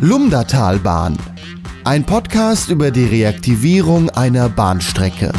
Lumdatalbahn. 0.00 1.16
Ein 1.84 2.04
Podcast 2.04 2.68
über 2.68 2.90
die 2.90 3.04
Reaktivierung 3.04 4.10
einer 4.10 4.48
Bahnstrecke. 4.48 5.32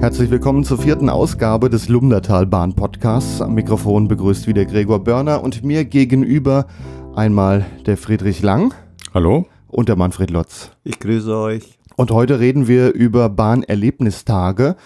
Herzlich 0.00 0.30
willkommen 0.30 0.64
zur 0.64 0.78
vierten 0.78 1.10
Ausgabe 1.10 1.68
des 1.68 1.88
Lumdatalbahn 1.88 2.74
Podcasts. 2.74 3.42
Am 3.42 3.54
Mikrofon 3.54 4.08
begrüßt 4.08 4.46
wieder 4.46 4.64
Gregor 4.64 5.02
Börner 5.04 5.42
und 5.42 5.64
mir 5.64 5.84
gegenüber 5.84 6.66
einmal 7.14 7.66
der 7.84 7.96
Friedrich 7.96 8.42
Lang. 8.42 8.72
Hallo. 9.12 9.46
Und 9.66 9.88
der 9.88 9.96
Manfred 9.96 10.30
Lotz. 10.30 10.70
Ich 10.84 10.98
grüße 10.98 11.36
euch. 11.36 11.79
Und 12.00 12.12
heute 12.12 12.40
reden 12.40 12.66
wir 12.66 12.94
über 12.94 13.28
Bahnerlebnistage. 13.28 14.76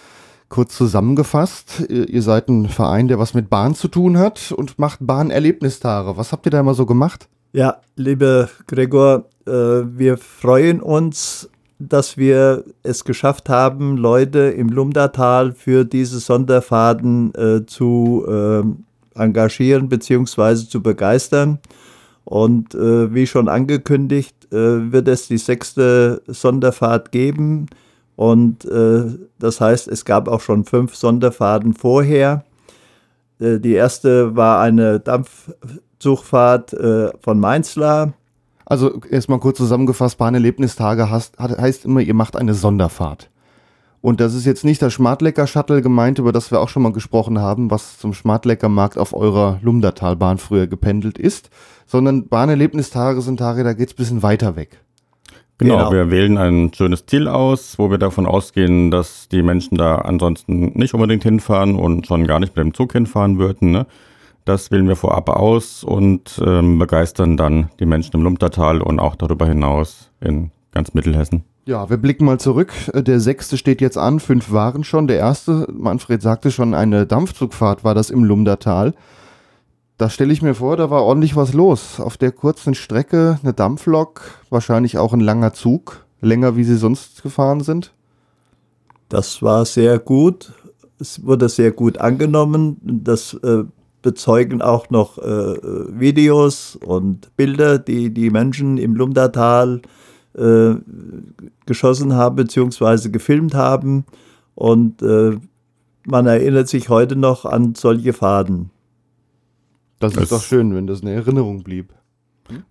Kurz 0.49 0.77
zusammengefasst, 0.77 1.85
ihr 1.89 2.23
seid 2.23 2.49
ein 2.49 2.69
Verein, 2.69 3.07
der 3.07 3.21
was 3.21 3.35
mit 3.35 3.49
Bahn 3.49 3.77
zu 3.77 3.87
tun 3.87 4.19
hat 4.19 4.51
und 4.51 4.81
macht 4.81 4.99
Bahnerlebnistage. 5.01 6.17
Was 6.17 6.33
habt 6.33 6.45
ihr 6.45 6.51
da 6.51 6.59
immer 6.59 6.75
so 6.75 6.87
gemacht? 6.87 7.29
Ja, 7.53 7.77
lieber 7.95 8.49
Gregor, 8.67 9.27
äh, 9.47 9.53
wir 9.53 10.17
freuen 10.17 10.81
uns, 10.81 11.49
dass 11.79 12.17
wir 12.17 12.65
es 12.83 13.05
geschafft 13.05 13.49
haben, 13.49 13.97
Leute 13.97 14.51
im 14.51 14.69
Lumdatal 14.69 15.53
für 15.53 15.85
diese 15.85 16.19
Sonderfahrten 16.19 17.33
äh, 17.37 17.65
zu 17.65 18.27
äh, 18.27 18.65
engagieren 19.15 19.89
bzw. 19.89 20.67
zu 20.69 20.83
begeistern. 20.83 21.61
Und 22.25 22.75
äh, 22.75 23.15
wie 23.15 23.29
schon 23.29 23.49
angekündigt, 23.49 24.44
wird 24.55 25.09
es 25.09 25.29
die 25.29 25.39
sechste 25.39 26.23
Sonderfahrt 26.27 27.13
geben. 27.13 27.67
Und 28.17 28.65
äh, 28.65 29.05
das 29.39 29.61
heißt, 29.61 29.89
es 29.89 30.05
gab 30.05 30.29
auch 30.29 30.41
schon 30.41 30.65
fünf 30.65 30.95
Sonderfahrten 30.95 31.75
vorher. 31.75 32.45
Äh, 33.41 33.59
die 33.59 33.73
erste 33.73 34.37
war 34.37 34.61
eine 34.61 35.01
Dampfzugfahrt 35.01 36.73
äh, 36.75 37.11
von 37.21 37.41
Mainzlar. 37.41 38.13
Also 38.67 39.01
erstmal 39.11 39.41
kurz 39.41 39.59
zusammengefasst, 39.59 40.17
Bahnerlebnistage 40.17 41.11
heißt, 41.11 41.39
heißt 41.39 41.85
immer, 41.85 42.01
ihr 42.01 42.15
macht 42.15 42.37
eine 42.37 42.55
Sonderfahrt. 42.55 43.31
Und 44.05 44.21
das 44.21 44.35
ist 44.35 44.45
jetzt 44.45 44.67
nicht 44.67 44.83
das 44.83 44.93
Schmartlecker-Shuttle 44.93 45.81
gemeint, 45.81 46.19
über 46.19 46.31
das 46.31 46.51
wir 46.51 46.61
auch 46.61 46.69
schon 46.69 46.83
mal 46.83 46.93
gesprochen 46.93 47.39
haben, 47.39 47.71
was 47.71 47.97
zum 47.99 48.13
Schmartlecker-Markt 48.13 48.99
auf 48.99 49.15
eurer 49.15 49.59
Lumdatalbahn 49.63 50.37
früher 50.37 50.67
gependelt 50.67 51.17
ist, 51.17 51.49
sondern 51.87 52.29
Bahnerlebnistage 52.29 53.23
sind 53.23 53.39
Tage, 53.39 53.65
da 53.65 53.73
geht 53.73 53.89
es 53.89 53.95
ein 53.95 53.97
bisschen 53.97 54.23
weiter 54.23 54.57
weg. 54.57 54.83
Genau, 55.57 55.79
genau, 55.79 55.93
wir 55.93 56.11
wählen 56.11 56.37
ein 56.37 56.71
schönes 56.75 57.07
Ziel 57.07 57.29
aus, 57.29 57.79
wo 57.79 57.91
wir 57.91 57.97
davon 57.97 58.27
ausgehen, 58.27 58.91
dass 58.91 59.31
die 59.31 59.41
Menschen 59.41 59.79
da 59.79 59.95
ansonsten 59.95 60.79
nicht 60.79 60.93
unbedingt 60.93 61.23
hinfahren 61.23 61.75
und 61.75 62.07
schon 62.07 62.27
gar 62.27 62.41
nicht 62.41 62.55
mit 62.55 62.63
dem 62.63 62.75
Zug 62.75 62.93
hinfahren 62.93 63.39
würden. 63.39 63.71
Ne? 63.71 63.87
Das 64.45 64.71
wählen 64.71 64.87
wir 64.87 64.97
vorab 64.97 65.31
aus 65.31 65.83
und 65.83 66.43
ähm, 66.45 66.79
begeistern 66.79 67.39
dann 67.39 67.71
die 67.81 67.87
Menschen 67.87 68.17
im 68.17 68.23
Lumptertal 68.23 68.83
und 68.83 69.01
auch 69.01 69.17
darüber 69.17 69.47
hinaus 69.47 70.11
in 70.21 70.51
ganz 70.73 70.93
Mittelhessen. 70.93 71.45
Ja, 71.67 71.89
wir 71.89 71.97
blicken 71.97 72.27
mal 72.27 72.39
zurück. 72.39 72.75
Der 72.93 73.21
sechste 73.21 73.57
steht 73.57 73.81
jetzt 73.81 73.97
an, 73.97 74.21
fünf 74.21 74.53
waren 74.53 74.85
schon. 74.85 75.07
Der 75.07 75.17
erste, 75.17 75.67
Manfred 75.73 76.21
sagte 76.21 76.51
schon, 76.51 76.75
eine 76.75 77.07
Dampfzugfahrt 77.07 77.85
war 77.85 77.95
das 77.95 78.11
im 78.11 78.23
Lumdertal. 78.23 78.93
Da 79.97 80.11
stelle 80.11 80.33
ich 80.35 80.43
mir 80.43 80.55
vor, 80.55 80.77
da 80.77 80.91
war 80.91 81.05
ordentlich 81.05 81.37
was 81.37 81.55
los. 81.55 82.01
Auf 82.01 82.19
der 82.19 82.33
kurzen 82.33 82.75
Strecke 82.75 83.39
eine 83.43 83.55
Dampflok, 83.55 84.23
wahrscheinlich 84.51 84.99
auch 84.99 85.15
ein 85.15 85.21
langer 85.21 85.55
Zug, 85.55 86.05
länger 86.21 86.55
wie 86.57 86.65
sie 86.65 86.77
sonst 86.77 87.23
gefahren 87.23 87.61
sind. 87.61 87.95
Das 89.09 89.41
war 89.41 89.65
sehr 89.65 89.99
gut. 89.99 90.53
Es 90.99 91.25
wurde 91.25 91.49
sehr 91.49 91.73
gut 91.73 91.97
angenommen. 91.97 92.77
Das 92.83 93.33
äh, 93.43 93.65
bezeugen 94.03 94.61
auch 94.61 94.91
noch 94.91 95.17
äh, 95.17 95.55
Videos 95.99 96.77
und 96.77 97.35
Bilder, 97.37 97.79
die 97.79 98.13
die 98.13 98.29
Menschen 98.29 98.77
im 98.77 98.95
Lumdertal 98.95 99.81
äh, 99.83 99.89
geschossen 101.67 102.15
haben 102.15 102.37
bzw. 102.37 103.09
gefilmt 103.11 103.55
haben. 103.55 104.05
Und 104.55 105.03
äh, 105.03 105.39
man 106.07 106.27
erinnert 106.27 106.69
sich 106.69 106.89
heute 106.89 107.17
noch 107.17 107.45
an 107.45 107.75
solche 107.75 108.13
Faden. 108.13 108.71
Das 110.01 110.17
ist 110.17 110.33
doch 110.33 110.43
schön, 110.43 110.75
wenn 110.75 110.87
das 110.87 111.03
eine 111.03 111.13
Erinnerung 111.13 111.63
blieb. 111.63 111.95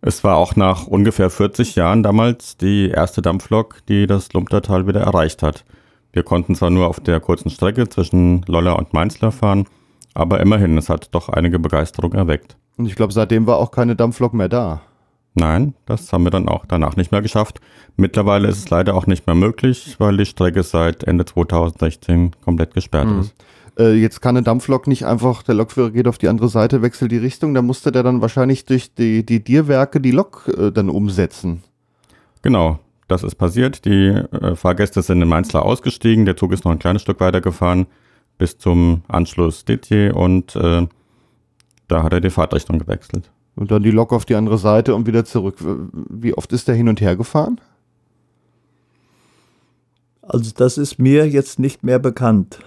Es 0.01 0.23
war 0.23 0.37
auch 0.37 0.55
nach 0.55 0.85
ungefähr 0.85 1.29
40 1.29 1.75
Jahren 1.75 2.03
damals 2.03 2.57
die 2.57 2.89
erste 2.89 3.21
Dampflok, 3.21 3.77
die 3.87 4.05
das 4.05 4.31
Lumptertal 4.33 4.85
wieder 4.87 5.01
erreicht 5.01 5.41
hat. 5.41 5.65
Wir 6.11 6.21
konnten 6.21 6.53
zwar 6.53 6.69
nur 6.69 6.87
auf 6.87 6.99
der 6.99 7.19
kurzen 7.19 7.49
Strecke 7.49 7.89
zwischen 7.89 8.43
Lolla 8.47 8.73
und 8.73 8.93
Mainzler 8.93 9.31
fahren, 9.31 9.65
aber 10.13 10.39
immerhin, 10.41 10.77
es 10.77 10.89
hat 10.89 11.09
doch 11.15 11.29
einige 11.29 11.57
Begeisterung 11.57 12.13
erweckt. 12.13 12.55
Und 12.77 12.85
ich 12.85 12.95
glaube, 12.95 13.13
seitdem 13.13 13.47
war 13.47 13.57
auch 13.57 13.71
keine 13.71 13.95
Dampflok 13.95 14.33
mehr 14.33 14.49
da. 14.49 14.81
Nein, 15.35 15.73
das 15.85 16.13
haben 16.13 16.23
wir 16.23 16.29
dann 16.29 16.47
auch 16.47 16.65
danach 16.67 16.95
nicht 16.95 17.11
mehr 17.11 17.21
geschafft. 17.21 17.59
Mittlerweile 17.97 18.47
ist 18.47 18.57
es 18.57 18.69
leider 18.69 18.93
auch 18.93 19.07
nicht 19.07 19.25
mehr 19.25 19.35
möglich, 19.35 19.95
weil 19.97 20.17
die 20.17 20.25
Strecke 20.25 20.61
seit 20.61 21.03
Ende 21.03 21.25
2016 21.25 22.31
komplett 22.43 22.73
gesperrt 22.73 23.07
mhm. 23.07 23.21
ist. 23.21 23.35
Äh, 23.77 23.93
jetzt 23.93 24.21
kann 24.21 24.37
eine 24.37 24.43
Dampflok 24.43 24.85
nicht 24.87 25.05
einfach, 25.05 25.41
der 25.41 25.55
Lokführer 25.55 25.89
geht 25.89 26.07
auf 26.07 26.19
die 26.19 26.27
andere 26.27 26.49
Seite, 26.49 26.83
wechselt 26.83 27.11
die 27.11 27.17
Richtung, 27.17 27.55
da 27.55 27.63
musste 27.63 27.91
der 27.91 28.03
dann 28.03 28.21
wahrscheinlich 28.21 28.65
durch 28.65 28.93
die, 28.93 29.25
die 29.25 29.43
Dierwerke 29.43 29.99
die 29.99 30.11
Lok 30.11 30.47
äh, 30.55 30.71
dann 30.71 30.89
umsetzen. 30.89 31.63
Genau, 32.43 32.79
das 33.07 33.23
ist 33.23 33.35
passiert. 33.35 33.85
Die 33.85 34.09
äh, 34.09 34.55
Fahrgäste 34.55 35.01
sind 35.01 35.21
in 35.21 35.27
Mainzler 35.27 35.65
ausgestiegen, 35.65 36.25
der 36.25 36.37
Zug 36.37 36.51
ist 36.51 36.65
noch 36.65 36.71
ein 36.71 36.79
kleines 36.79 37.01
Stück 37.01 37.19
weiter 37.19 37.41
gefahren 37.41 37.87
bis 38.37 38.57
zum 38.57 39.03
Anschluss 39.07 39.65
Didier 39.65 40.15
und 40.15 40.55
äh, 40.55 40.87
da 41.87 42.03
hat 42.03 42.13
er 42.13 42.21
die 42.21 42.29
Fahrtrichtung 42.29 42.79
gewechselt. 42.79 43.31
Und 43.55 43.71
dann 43.71 43.83
die 43.83 43.91
Lok 43.91 44.13
auf 44.13 44.25
die 44.25 44.35
andere 44.35 44.57
Seite 44.57 44.95
und 44.95 45.05
wieder 45.05 45.25
zurück. 45.25 45.57
Wie 45.61 46.33
oft 46.33 46.51
ist 46.53 46.67
der 46.67 46.75
hin 46.75 46.89
und 46.89 47.01
her 47.01 47.15
gefahren? 47.15 47.61
Also 50.21 50.51
das 50.55 50.77
ist 50.77 50.99
mir 50.99 51.27
jetzt 51.27 51.59
nicht 51.59 51.83
mehr 51.83 51.99
bekannt. 51.99 52.59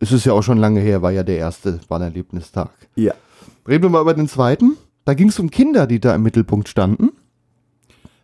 Es 0.00 0.12
ist 0.12 0.24
ja 0.24 0.32
auch 0.32 0.42
schon 0.42 0.58
lange 0.58 0.80
her, 0.80 1.02
war 1.02 1.10
ja 1.10 1.22
der 1.22 1.38
erste 1.38 1.80
Bahnerlebnistag. 1.88 2.70
Ja. 2.94 3.14
Reden 3.66 3.84
wir 3.84 3.90
mal 3.90 4.02
über 4.02 4.14
den 4.14 4.28
zweiten. 4.28 4.76
Da 5.04 5.14
ging 5.14 5.28
es 5.28 5.38
um 5.38 5.50
Kinder, 5.50 5.86
die 5.86 6.00
da 6.00 6.14
im 6.14 6.22
Mittelpunkt 6.22 6.68
standen. 6.68 7.10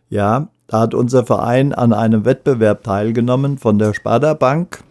Ja, 0.09 0.49
da 0.67 0.81
hat 0.81 0.93
unser 0.93 1.25
Verein 1.25 1.73
an 1.73 1.93
einem 1.93 2.25
Wettbewerb 2.25 2.83
teilgenommen 2.83 3.57
von 3.57 3.79
der 3.79 3.93
Sparda 3.93 4.33
Bank. 4.33 4.83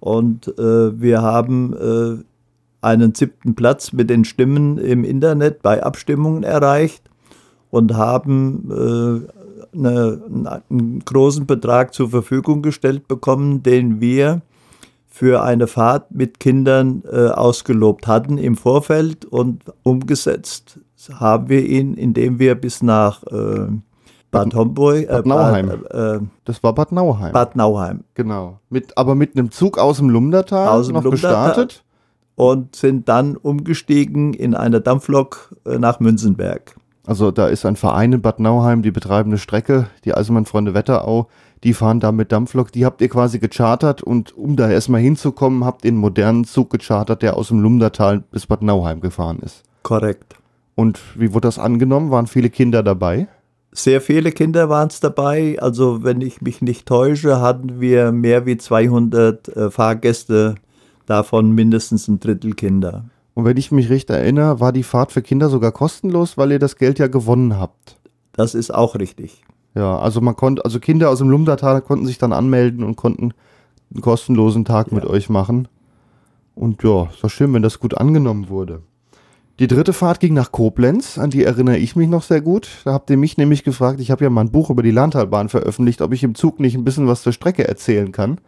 Und 0.00 0.48
äh, 0.58 1.00
wir 1.00 1.22
haben 1.22 1.74
äh, 1.74 2.24
einen 2.86 3.14
siebten 3.14 3.56
Platz 3.56 3.92
mit 3.92 4.08
den 4.08 4.24
Stimmen 4.24 4.78
im 4.78 5.02
Internet 5.02 5.60
bei 5.60 5.82
Abstimmungen 5.82 6.44
erreicht 6.44 7.02
und 7.70 7.96
haben 7.96 8.70
äh, 8.70 9.76
eine, 9.76 10.22
einen 10.70 11.00
großen 11.04 11.46
Betrag 11.46 11.92
zur 11.92 12.10
Verfügung 12.10 12.62
gestellt 12.62 13.08
bekommen, 13.08 13.64
den 13.64 14.00
wir 14.00 14.40
für 15.08 15.42
eine 15.42 15.66
Fahrt 15.66 16.12
mit 16.12 16.38
Kindern 16.38 17.02
äh, 17.10 17.28
ausgelobt 17.28 18.06
hatten 18.06 18.38
im 18.38 18.56
Vorfeld 18.56 19.24
und 19.24 19.64
umgesetzt 19.82 20.78
haben 21.12 21.48
wir 21.48 21.64
ihn, 21.64 21.94
indem 21.94 22.38
wir 22.38 22.54
bis 22.54 22.82
nach 22.82 23.22
äh, 23.24 23.66
Bad 24.30 24.54
Homburg. 24.54 25.04
Äh, 25.04 25.06
Bad 25.06 25.26
Nauheim. 25.26 25.70
Äh, 25.90 26.18
das 26.44 26.62
war 26.62 26.74
Bad 26.74 26.92
Nauheim. 26.92 27.32
Bad 27.32 27.56
Nauheim. 27.56 28.04
Genau. 28.14 28.60
Mit, 28.70 28.96
aber 28.96 29.14
mit 29.14 29.36
einem 29.36 29.50
Zug 29.50 29.78
aus 29.78 29.98
dem 29.98 30.10
Lumdertal 30.10 30.68
aus 30.68 30.86
dem 30.86 30.94
noch 30.94 31.04
Lumdertal. 31.04 31.48
gestartet 31.48 31.85
und 32.36 32.76
sind 32.76 33.08
dann 33.08 33.36
umgestiegen 33.36 34.32
in 34.34 34.54
eine 34.54 34.80
Dampflok 34.80 35.56
äh, 35.66 35.78
nach 35.78 36.00
Münzenberg. 36.00 36.76
Also 37.06 37.30
da 37.30 37.46
ist 37.48 37.64
ein 37.64 37.76
Verein 37.76 38.12
in 38.12 38.22
Bad 38.22 38.40
Nauheim, 38.40 38.82
die 38.82 38.90
betreiben 38.90 39.30
eine 39.30 39.38
Strecke, 39.38 39.88
die 40.04 40.14
Eisenbahnfreunde 40.14 40.74
Wetterau, 40.74 41.28
die 41.64 41.72
fahren 41.72 42.00
da 42.00 42.12
mit 42.12 42.32
Dampflok, 42.32 42.72
die 42.72 42.84
habt 42.84 43.00
ihr 43.00 43.08
quasi 43.08 43.38
gechartert 43.38 44.02
und 44.02 44.36
um 44.36 44.56
da 44.56 44.68
erstmal 44.68 45.00
hinzukommen, 45.00 45.64
habt 45.64 45.84
ihr 45.84 45.90
einen 45.90 45.98
modernen 45.98 46.44
Zug 46.44 46.70
gechartert, 46.70 47.22
der 47.22 47.36
aus 47.36 47.48
dem 47.48 47.60
Lumdertal 47.60 48.22
bis 48.30 48.46
Bad 48.46 48.62
Nauheim 48.62 49.00
gefahren 49.00 49.38
ist. 49.40 49.62
Korrekt. 49.82 50.36
Und 50.74 51.00
wie 51.14 51.32
wurde 51.32 51.48
das 51.48 51.58
angenommen? 51.58 52.10
Waren 52.10 52.26
viele 52.26 52.50
Kinder 52.50 52.82
dabei? 52.82 53.28
Sehr 53.72 54.00
viele 54.00 54.32
Kinder 54.32 54.68
waren 54.68 54.88
es 54.88 55.00
dabei. 55.00 55.58
Also 55.60 56.02
wenn 56.02 56.20
ich 56.20 56.42
mich 56.42 56.60
nicht 56.60 56.86
täusche, 56.86 57.40
hatten 57.40 57.80
wir 57.80 58.10
mehr 58.10 58.46
wie 58.46 58.56
200 58.56 59.48
äh, 59.48 59.70
Fahrgäste 59.70 60.56
davon 61.06 61.52
mindestens 61.52 62.08
ein 62.08 62.20
Drittel 62.20 62.54
Kinder. 62.54 63.06
Und 63.34 63.44
wenn 63.44 63.56
ich 63.56 63.70
mich 63.70 63.90
recht 63.90 64.10
erinnere, 64.10 64.60
war 64.60 64.72
die 64.72 64.82
Fahrt 64.82 65.12
für 65.12 65.22
Kinder 65.22 65.48
sogar 65.48 65.72
kostenlos, 65.72 66.38
weil 66.38 66.52
ihr 66.52 66.58
das 66.58 66.76
Geld 66.76 66.98
ja 66.98 67.06
gewonnen 67.06 67.58
habt. 67.58 67.98
Das 68.32 68.54
ist 68.54 68.72
auch 68.72 68.94
richtig. 68.94 69.42
Ja, 69.74 69.98
also 69.98 70.20
man 70.20 70.36
konnte, 70.36 70.64
also 70.64 70.80
Kinder 70.80 71.10
aus 71.10 71.18
dem 71.18 71.28
Lumdatal 71.28 71.82
konnten 71.82 72.06
sich 72.06 72.16
dann 72.16 72.32
anmelden 72.32 72.82
und 72.82 72.96
konnten 72.96 73.34
einen 73.92 74.00
kostenlosen 74.00 74.64
Tag 74.64 74.88
ja. 74.88 74.94
mit 74.94 75.04
euch 75.04 75.28
machen. 75.28 75.68
Und 76.54 76.82
ja, 76.82 77.08
es 77.14 77.22
war 77.22 77.28
schön, 77.28 77.52
wenn 77.52 77.62
das 77.62 77.78
gut 77.78 77.96
angenommen 77.96 78.48
wurde. 78.48 78.82
Die 79.58 79.68
dritte 79.68 79.92
Fahrt 79.92 80.20
ging 80.20 80.34
nach 80.34 80.52
Koblenz, 80.52 81.18
an 81.18 81.30
die 81.30 81.44
erinnere 81.44 81.78
ich 81.78 81.96
mich 81.96 82.08
noch 82.08 82.22
sehr 82.22 82.40
gut. 82.40 82.68
Da 82.84 82.92
habt 82.92 83.08
ihr 83.10 83.16
mich 83.16 83.36
nämlich 83.36 83.64
gefragt, 83.64 84.00
ich 84.00 84.10
habe 84.10 84.24
ja 84.24 84.30
mal 84.30 84.42
ein 84.42 84.50
Buch 84.50 84.70
über 84.70 84.82
die 84.82 84.90
Lahntalbahn 84.90 85.48
veröffentlicht, 85.48 86.02
ob 86.02 86.12
ich 86.12 86.22
im 86.22 86.34
Zug 86.34 86.60
nicht 86.60 86.74
ein 86.74 86.84
bisschen 86.84 87.06
was 87.06 87.22
zur 87.22 87.32
Strecke 87.32 87.66
erzählen 87.66 88.12
kann. 88.12 88.38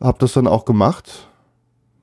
Hab 0.00 0.18
das 0.18 0.32
dann 0.32 0.46
auch 0.46 0.64
gemacht. 0.64 1.28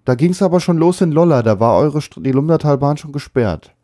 Da 0.10 0.16
ging 0.16 0.32
es 0.32 0.42
aber 0.42 0.60
schon 0.60 0.80
los 0.80 1.02
in 1.02 1.12
Lolla, 1.12 1.44
da 1.44 1.60
war 1.60 1.78
eure 1.78 2.00
die 2.18 2.32
Lumdertalbahn 2.32 2.98
schon 2.98 3.12
gesperrt. 3.12 3.76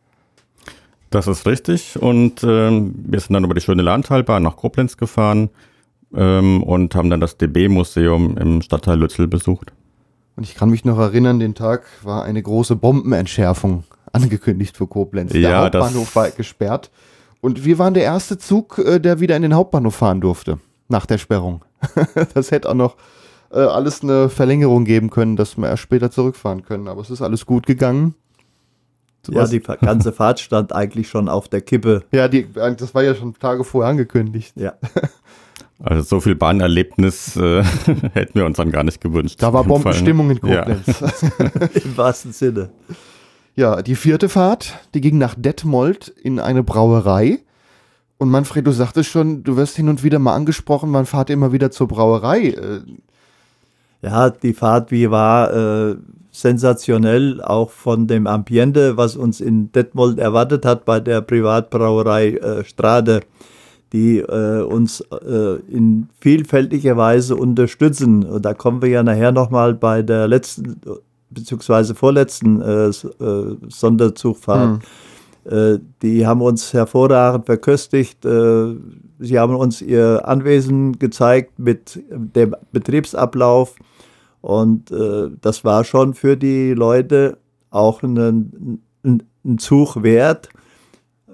Das 1.11 1.27
ist 1.27 1.45
richtig 1.45 2.01
und 2.01 2.43
ähm, 2.43 2.95
wir 2.97 3.19
sind 3.19 3.35
dann 3.35 3.43
über 3.43 3.53
die 3.53 3.61
schöne 3.61 3.83
Lahntalbahn 3.83 4.41
nach 4.41 4.55
Koblenz 4.55 4.97
gefahren 4.97 5.51
ähm, 6.15 6.63
und 6.63 6.95
haben 6.95 7.11
dann 7.11 7.19
das 7.19 7.37
DB-Museum 7.37 8.37
im 8.37 8.63
Stadtteil 8.63 8.97
Lützel 8.97 9.27
besucht. 9.27 9.71
Und 10.35 10.45
ich 10.45 10.55
kann 10.55 10.71
mich 10.71 10.83
noch 10.83 10.97
erinnern, 10.97 11.39
den 11.39 11.53
Tag 11.53 11.83
war 12.01 12.23
eine 12.23 12.41
große 12.41 12.75
Bombenentschärfung 12.75 13.83
angekündigt 14.11 14.75
für 14.75 14.87
Koblenz. 14.87 15.31
Der 15.31 15.41
Ja, 15.41 15.61
Hauptbahnhof 15.65 16.15
war 16.15 16.31
gesperrt. 16.31 16.89
Und 17.39 17.65
wir 17.65 17.77
waren 17.77 17.93
der 17.93 18.03
erste 18.03 18.39
Zug, 18.39 18.79
äh, 18.79 18.99
der 18.99 19.19
wieder 19.19 19.35
in 19.35 19.43
den 19.43 19.53
Hauptbahnhof 19.53 19.93
fahren 19.93 20.21
durfte, 20.21 20.57
nach 20.87 21.05
der 21.05 21.19
Sperrung. 21.19 21.63
das 22.33 22.49
hätte 22.49 22.67
auch 22.67 22.73
noch 22.73 22.95
äh, 23.55 23.59
alles 23.59 24.03
eine 24.03 24.29
Verlängerung 24.29 24.85
geben 24.85 25.09
können, 25.09 25.35
dass 25.35 25.57
wir 25.57 25.67
erst 25.69 25.81
später 25.83 26.11
zurückfahren 26.11 26.63
können. 26.63 26.87
Aber 26.87 27.01
es 27.01 27.09
ist 27.09 27.21
alles 27.21 27.45
gut 27.45 27.65
gegangen. 27.65 28.13
Ja, 29.29 29.41
Was- 29.41 29.49
die 29.49 29.59
ganze 29.59 30.11
Fahrt 30.11 30.39
stand 30.39 30.71
eigentlich 30.73 31.07
schon 31.09 31.29
auf 31.29 31.47
der 31.47 31.61
Kippe. 31.61 32.03
ja 32.11 32.27
die, 32.27 32.47
das 32.53 32.93
war 32.93 33.01
ja 33.03 33.15
schon 33.15 33.33
Tage 33.33 33.63
vorher 33.63 33.89
angekündigt. 33.91 34.53
Ja. 34.55 34.73
Also 35.83 36.03
so 36.03 36.19
viel 36.21 36.35
Bahnerlebnis 36.35 37.35
äh, 37.35 37.61
hätten 38.13 38.35
wir 38.35 38.45
uns 38.45 38.55
dann 38.55 38.71
gar 38.71 38.85
nicht 38.85 39.01
gewünscht. 39.01 39.43
Da 39.43 39.51
war. 39.51 39.65
Bombenstimmung 39.65 40.29
in 40.31 40.39
Ja. 40.47 40.61
Koblenz. 40.63 41.01
Im 41.83 41.97
wahrsten 41.97 42.31
Sinne. 42.31 42.69
Ja, 43.55 43.81
die 43.81 43.95
vierte 43.95 44.29
Fahrt, 44.29 44.73
die 44.93 45.01
ging 45.01 45.17
nach 45.17 45.35
Detmold 45.37 46.07
in 46.07 46.39
eine 46.39 46.63
Brauerei. 46.63 47.39
Und 48.17 48.29
Manfred, 48.29 48.65
du 48.65 48.71
sagtest 48.71 49.09
schon, 49.09 49.43
du 49.43 49.57
wirst 49.57 49.75
hin 49.75 49.89
und 49.89 50.01
wieder 50.01 50.17
mal 50.17 50.33
angesprochen, 50.33 50.89
man 50.91 51.05
fahrt 51.05 51.29
immer 51.29 51.51
wieder 51.51 51.71
zur 51.71 51.89
Brauerei. 51.89 52.55
Ja, 54.05 54.29
die 54.29 54.53
Fahrt, 54.53 54.91
wie 54.91 55.09
war 55.09 55.51
äh, 55.51 55.95
sensationell, 56.29 57.41
auch 57.41 57.71
von 57.71 58.05
dem 58.05 58.27
Ambiente, 58.27 58.97
was 58.97 59.15
uns 59.15 59.41
in 59.41 59.71
Detmold 59.71 60.19
erwartet 60.19 60.63
hat 60.63 60.85
bei 60.85 60.99
der 60.99 61.21
Privatbrauerei 61.21 62.35
äh, 62.35 62.63
Strade, 62.63 63.21
die 63.93 64.19
äh, 64.19 64.61
uns 64.61 65.01
äh, 65.01 65.55
in 65.71 66.07
vielfältiger 66.21 66.97
Weise 66.97 67.35
unterstützen. 67.35 68.23
Und 68.23 68.45
da 68.45 68.53
kommen 68.53 68.83
wir 68.83 68.89
ja 68.89 69.01
nachher 69.01 69.31
nochmal 69.31 69.73
bei 69.73 70.03
der 70.03 70.27
letzten 70.27 70.79
beziehungsweise 71.31 71.95
vorletzten 71.95 72.61
äh, 72.61 72.89
äh, 72.89 73.57
Sonderzugfahrt. 73.67 74.83
Äh, 74.83 74.85
die 76.01 76.25
haben 76.25 76.41
uns 76.41 76.73
hervorragend 76.73 77.45
verköstigt. 77.45 78.25
Äh, 78.25 78.75
sie 79.19 79.39
haben 79.39 79.55
uns 79.55 79.81
ihr 79.81 80.27
Anwesen 80.27 80.97
gezeigt 80.97 81.59
mit 81.59 82.01
dem 82.09 82.55
Betriebsablauf. 82.71 83.75
Und 84.41 84.91
äh, 84.91 85.29
das 85.41 85.63
war 85.63 85.83
schon 85.83 86.13
für 86.13 86.37
die 86.37 86.73
Leute 86.73 87.37
auch 87.71 88.03
ein, 88.03 88.79
ein, 89.03 89.57
Zug 89.57 90.01
wert, 90.01 90.49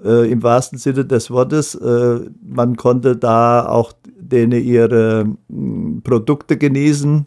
äh, 0.04 0.30
im 0.30 0.42
wahrsten 0.42 0.78
Sinne 0.78 1.04
des 1.04 1.30
Wortes. 1.30 1.74
Äh, 1.74 2.20
man 2.42 2.76
konnte 2.76 3.16
da 3.16 3.66
auch 3.66 3.92
denen 4.18 4.62
ihre 4.62 5.26
mh, 5.48 6.00
Produkte 6.04 6.56
genießen. 6.56 7.26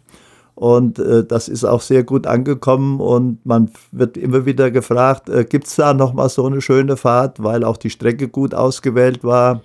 Und 0.55 0.99
äh, 0.99 1.25
das 1.25 1.49
ist 1.49 1.65
auch 1.65 1.81
sehr 1.81 2.03
gut 2.03 2.27
angekommen 2.27 3.01
und 3.01 3.45
man 3.45 3.71
wird 3.91 4.15
immer 4.15 4.45
wieder 4.45 4.71
gefragt, 4.71 5.27
äh, 5.29 5.43
gibt 5.43 5.67
es 5.67 5.75
da 5.75 5.93
nochmal 5.93 6.29
so 6.29 6.45
eine 6.45 6.61
schöne 6.61 6.95
Fahrt, 6.95 7.43
weil 7.43 7.65
auch 7.65 7.75
die 7.75 7.89
Strecke 7.89 8.29
gut 8.29 8.55
ausgewählt 8.55 9.23
war. 9.25 9.61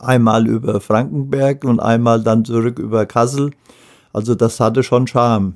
Einmal 0.00 0.46
über 0.46 0.80
Frankenberg 0.80 1.64
und 1.64 1.80
einmal 1.80 2.22
dann 2.22 2.44
zurück 2.44 2.78
über 2.78 3.04
Kassel. 3.04 3.50
Also 4.12 4.34
das 4.34 4.60
hatte 4.60 4.82
schon 4.82 5.06
Charme. 5.06 5.54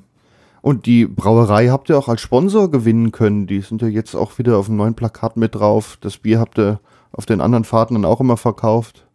Und 0.61 0.85
die 0.85 1.05
Brauerei 1.07 1.69
habt 1.69 1.89
ihr 1.89 1.97
auch 1.97 2.07
als 2.07 2.21
Sponsor 2.21 2.69
gewinnen 2.69 3.11
können. 3.11 3.47
Die 3.47 3.61
sind 3.61 3.81
ja 3.81 3.87
jetzt 3.87 4.15
auch 4.15 4.37
wieder 4.37 4.57
auf 4.57 4.67
dem 4.67 4.77
neuen 4.77 4.93
Plakat 4.93 5.35
mit 5.35 5.55
drauf. 5.55 5.97
Das 5.99 6.19
Bier 6.19 6.39
habt 6.39 6.57
ihr 6.59 6.79
auf 7.11 7.25
den 7.25 7.41
anderen 7.41 7.63
Fahrten 7.63 7.95
dann 7.95 8.05
auch 8.05 8.21
immer 8.21 8.37
verkauft. 8.37 9.05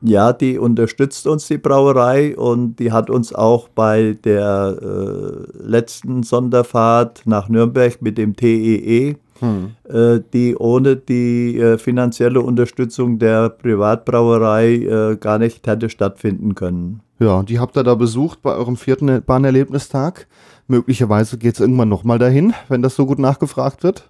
Ja, 0.00 0.32
die 0.32 0.58
unterstützt 0.58 1.26
uns, 1.26 1.48
die 1.48 1.58
Brauerei, 1.58 2.36
und 2.36 2.76
die 2.76 2.92
hat 2.92 3.10
uns 3.10 3.34
auch 3.34 3.68
bei 3.68 4.16
der 4.24 4.76
äh, 4.80 5.62
letzten 5.62 6.22
Sonderfahrt 6.22 7.22
nach 7.24 7.48
Nürnberg 7.48 8.00
mit 8.00 8.16
dem 8.16 8.36
TEE, 8.36 9.16
äh, 9.40 10.20
die 10.32 10.56
ohne 10.56 10.96
die 10.96 11.58
äh, 11.58 11.78
finanzielle 11.78 12.40
Unterstützung 12.40 13.18
der 13.18 13.50
Privatbrauerei 13.50 14.74
äh, 14.74 15.16
gar 15.16 15.38
nicht 15.38 15.66
hätte 15.66 15.88
stattfinden 15.88 16.54
können. 16.54 17.00
Ja, 17.18 17.42
die 17.42 17.58
habt 17.58 17.76
ihr 17.76 17.82
da 17.82 17.94
besucht 17.94 18.42
bei 18.42 18.54
eurem 18.54 18.76
vierten 18.76 19.22
Bahnerlebnistag. 19.22 20.28
Möglicherweise 20.68 21.38
geht 21.38 21.54
es 21.54 21.60
irgendwann 21.60 21.88
nochmal 21.88 22.18
dahin, 22.18 22.54
wenn 22.68 22.82
das 22.82 22.94
so 22.94 23.06
gut 23.06 23.18
nachgefragt 23.18 23.82
wird. 23.82 24.08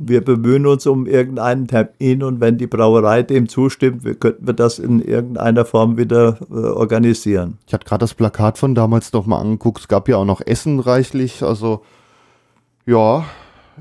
Wir 0.00 0.24
bemühen 0.24 0.64
uns 0.64 0.86
um 0.86 1.06
irgendeinen 1.06 1.66
Termin 1.66 2.22
und 2.22 2.40
wenn 2.40 2.56
die 2.56 2.68
Brauerei 2.68 3.24
dem 3.24 3.48
zustimmt, 3.48 4.04
wir, 4.04 4.14
könnten 4.14 4.46
wir 4.46 4.54
das 4.54 4.78
in 4.78 5.00
irgendeiner 5.00 5.64
Form 5.64 5.98
wieder 5.98 6.38
äh, 6.50 6.54
organisieren. 6.54 7.58
Ich 7.66 7.74
hatte 7.74 7.84
gerade 7.84 8.00
das 8.00 8.14
Plakat 8.14 8.58
von 8.58 8.76
damals 8.76 9.12
noch 9.12 9.26
mal 9.26 9.40
angeguckt. 9.40 9.80
Es 9.80 9.88
gab 9.88 10.08
ja 10.08 10.16
auch 10.18 10.24
noch 10.24 10.40
Essen 10.40 10.78
reichlich. 10.78 11.42
Also, 11.42 11.82
ja, 12.86 13.24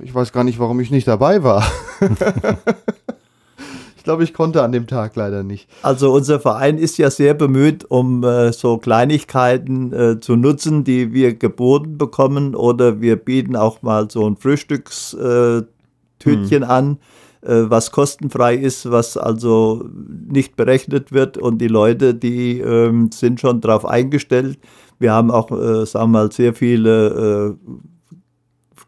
ich 0.02 0.14
weiß 0.14 0.32
gar 0.32 0.44
nicht, 0.44 0.58
warum 0.58 0.80
ich 0.80 0.90
nicht 0.90 1.08
dabei 1.08 1.44
war. 1.44 1.64
ich 3.98 4.04
glaube, 4.04 4.24
ich 4.24 4.34
konnte 4.34 4.64
an 4.64 4.72
dem 4.72 4.88
Tag 4.88 5.16
leider 5.16 5.44
nicht. 5.44 5.70
Also 5.84 6.12
unser 6.12 6.40
Verein 6.40 6.80
ist 6.80 6.98
ja 6.98 7.12
sehr 7.12 7.36
bemüht, 7.36 7.86
um 7.86 8.24
äh, 8.24 8.52
so 8.54 8.80
Kleinigkeiten 8.80 9.94
äh, 9.94 10.20
zu 10.20 10.36
nutzen, 10.36 10.84
die 10.84 11.14
wir 11.14 11.36
geboten 11.36 12.00
bekommen 12.00 12.56
oder 12.56 13.02
wir 13.02 13.18
bieten 13.18 13.56
auch 13.56 13.84
mal 13.84 14.10
so 14.10 14.28
ein 14.28 14.36
Frühstückstütchen 14.36 15.77
äh, 16.20 16.24
Tütchen 16.24 16.64
an, 16.64 16.98
äh, 17.42 17.64
was 17.68 17.92
kostenfrei 17.92 18.56
ist, 18.56 18.90
was 18.92 19.18
also 19.18 19.88
nicht 20.28 20.56
berechnet 20.56 21.12
wird 21.12 21.38
und 21.38 21.60
die 21.60 21.68
Leute, 21.68 22.14
die 22.14 22.60
ähm, 22.60 23.12
sind 23.12 23.40
schon 23.40 23.62
darauf 23.62 23.86
eingestellt. 23.86 24.60
Wir 25.00 25.14
haben 25.14 25.32
auch, 25.32 25.52
äh, 25.52 25.86
sagen 25.86 26.12
wir 26.12 26.20
mal, 26.20 26.32
sehr 26.32 26.54
viele 26.54 27.56
äh, 27.58 27.74